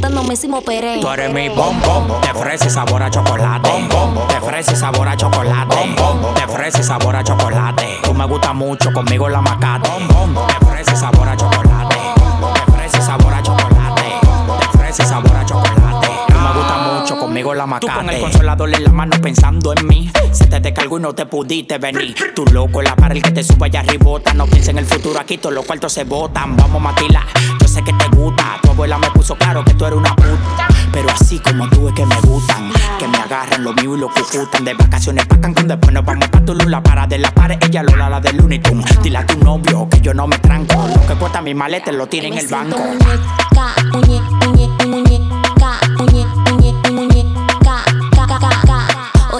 dándome 0.05 0.35
si 0.35 0.47
Pérez. 0.47 1.01
Tú 1.01 1.09
eres 1.09 1.33
mi 1.33 1.49
bombón, 1.49 2.07
bom, 2.07 2.21
te 2.21 2.29
ofrece 2.29 2.69
sabor 2.69 3.01
a 3.01 3.09
chocolate. 3.09 3.69
Bom, 3.69 4.13
bom, 4.13 4.27
te 4.27 4.37
ofrece 4.37 4.75
sabor 4.75 5.07
a 5.07 5.17
chocolate. 5.17 5.95
Te 6.35 6.43
ofrece 6.43 6.83
sabor 6.83 7.15
a 7.15 7.23
chocolate. 7.23 7.99
Tú 8.03 8.13
me 8.13 8.25
gusta 8.25 8.53
mucho, 8.53 8.93
conmigo 8.93 9.27
la 9.29 9.41
macate. 9.41 9.89
Te 9.89 10.65
ofrece 10.65 10.95
sabor 10.95 11.27
a 11.27 11.35
chocolate. 11.35 11.94
conmigo 17.35 17.53
la 17.53 17.65
macate. 17.65 17.91
Tú 17.91 17.97
con 17.97 18.09
el 18.09 18.21
consolador 18.21 18.73
en 18.73 18.83
la 18.85 18.91
mano 18.91 19.17
pensando 19.21 19.73
en 19.75 19.85
mí. 19.85 20.09
Se 20.31 20.45
te 20.45 20.61
descargó 20.61 20.99
y 20.99 21.01
no 21.01 21.13
te 21.13 21.25
pudiste 21.25 21.77
venir. 21.77 22.15
Tú 22.33 22.45
loco, 22.45 22.81
la 22.81 22.95
para 22.95 23.13
el 23.13 23.21
que 23.21 23.31
te 23.31 23.43
suba 23.43 23.65
allá 23.65 23.81
arribota. 23.81 24.33
No 24.33 24.45
pienses 24.45 24.69
en 24.69 24.77
el 24.77 24.85
futuro, 24.85 25.19
aquí 25.19 25.37
todos 25.37 25.53
los 25.53 25.65
cuartos 25.65 25.91
se 25.91 26.05
botan. 26.05 26.55
Vamos, 26.55 26.81
Matila, 26.81 27.25
yo 27.59 27.67
sé 27.67 27.83
que 27.83 27.91
te 27.91 28.07
gusta. 28.15 28.57
Tu 28.61 28.69
abuela 28.69 28.97
me 28.97 29.11
puso 29.11 29.35
claro 29.35 29.65
que 29.65 29.73
tú 29.73 29.85
eres 29.85 29.97
una 29.97 30.15
puta. 30.15 30.67
Pero 30.93 31.09
así 31.09 31.39
como 31.39 31.67
tú 31.69 31.89
es 31.89 31.93
que 31.93 32.05
me 32.05 32.15
gustan. 32.21 32.71
Que 32.99 33.07
me 33.09 33.17
agarran 33.17 33.65
lo 33.65 33.73
mío 33.73 33.97
y 33.97 33.99
lo 33.99 34.07
cucutan. 34.07 34.63
De 34.63 34.73
vacaciones 34.73 35.25
pa' 35.25 35.41
Cancún, 35.41 35.67
después 35.67 35.91
nos 35.91 36.05
vamos 36.05 36.29
pa' 36.29 36.39
Tulum. 36.39 36.69
La 36.69 36.81
para 36.81 37.05
de 37.05 37.17
la 37.17 37.31
pared, 37.31 37.57
ella 37.61 37.83
lo 37.83 37.97
la 37.97 38.21
del 38.21 38.39
Unitum. 38.39 38.81
Dile 39.03 39.17
a 39.17 39.25
tu 39.25 39.37
novio 39.39 39.89
que 39.89 39.99
yo 39.99 40.13
no 40.13 40.25
me 40.25 40.37
tranco. 40.39 40.87
Lo 40.87 41.05
que 41.05 41.15
cuesta 41.15 41.41
mi 41.41 41.53
maleta 41.53 41.91
lo 41.91 42.07
tiene 42.07 42.27
en 42.29 42.37
el 42.37 42.47
banco. 42.47 42.79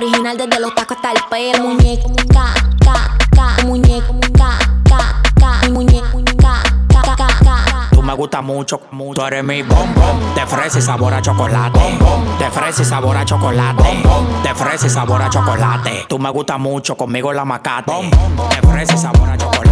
original 0.06 0.38
desde 0.38 0.60
los 0.60 0.73
tacos 0.76 0.98
hasta 0.98 1.11
el 1.11 1.19
pelo. 1.30 1.64
Muñeca, 1.64 2.07
ca, 2.34 2.53
ca, 2.84 3.18
ca, 3.36 3.65
muñeca, 3.65 4.14
ca, 4.38 4.60
ca, 4.84 5.22
ca, 5.40 5.69
muñeca, 5.69 6.11
ca, 6.38 6.64
ca, 7.02 7.15
ca, 7.15 7.27
ca. 7.44 7.90
Tú 7.91 8.02
me 8.02 8.14
gusta 8.14 8.41
mucho, 8.41 8.82
mucho. 8.91 9.22
Tú 9.22 9.27
eres 9.27 9.44
mi 9.44 9.61
bombón. 9.64 10.36
Te 10.36 10.45
fresa 10.45 10.80
y 10.80 10.82
sabor 10.82 11.14
a 11.14 11.22
chocolate. 11.22 11.80
Te 12.38 12.49
fresa 12.52 12.82
y 12.82 12.86
sabor 12.86 13.18
a 13.18 13.26
chocolate. 13.26 14.03
Te 14.44 14.53
fresa 14.53 14.88
y 14.88 14.90
sabor 14.90 15.22
a 15.22 15.30
chocolate. 15.30 16.06
Tú 16.07 16.19
me 16.19 16.30
gusta 16.30 16.57
mucho, 16.57 16.95
conmigo 16.95 17.34
la 17.34 17.45
macate. 17.45 17.91
Bombón. 17.91 18.49
Te 18.49 18.68
fresa 18.68 18.94
y 18.94 18.98
sabor 18.98 19.30
a 19.30 19.38
chocolate. 19.38 19.65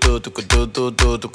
do 0.00 0.18
do 0.18 0.30
do 0.30 0.90
do 0.90 0.90
do 0.90 1.34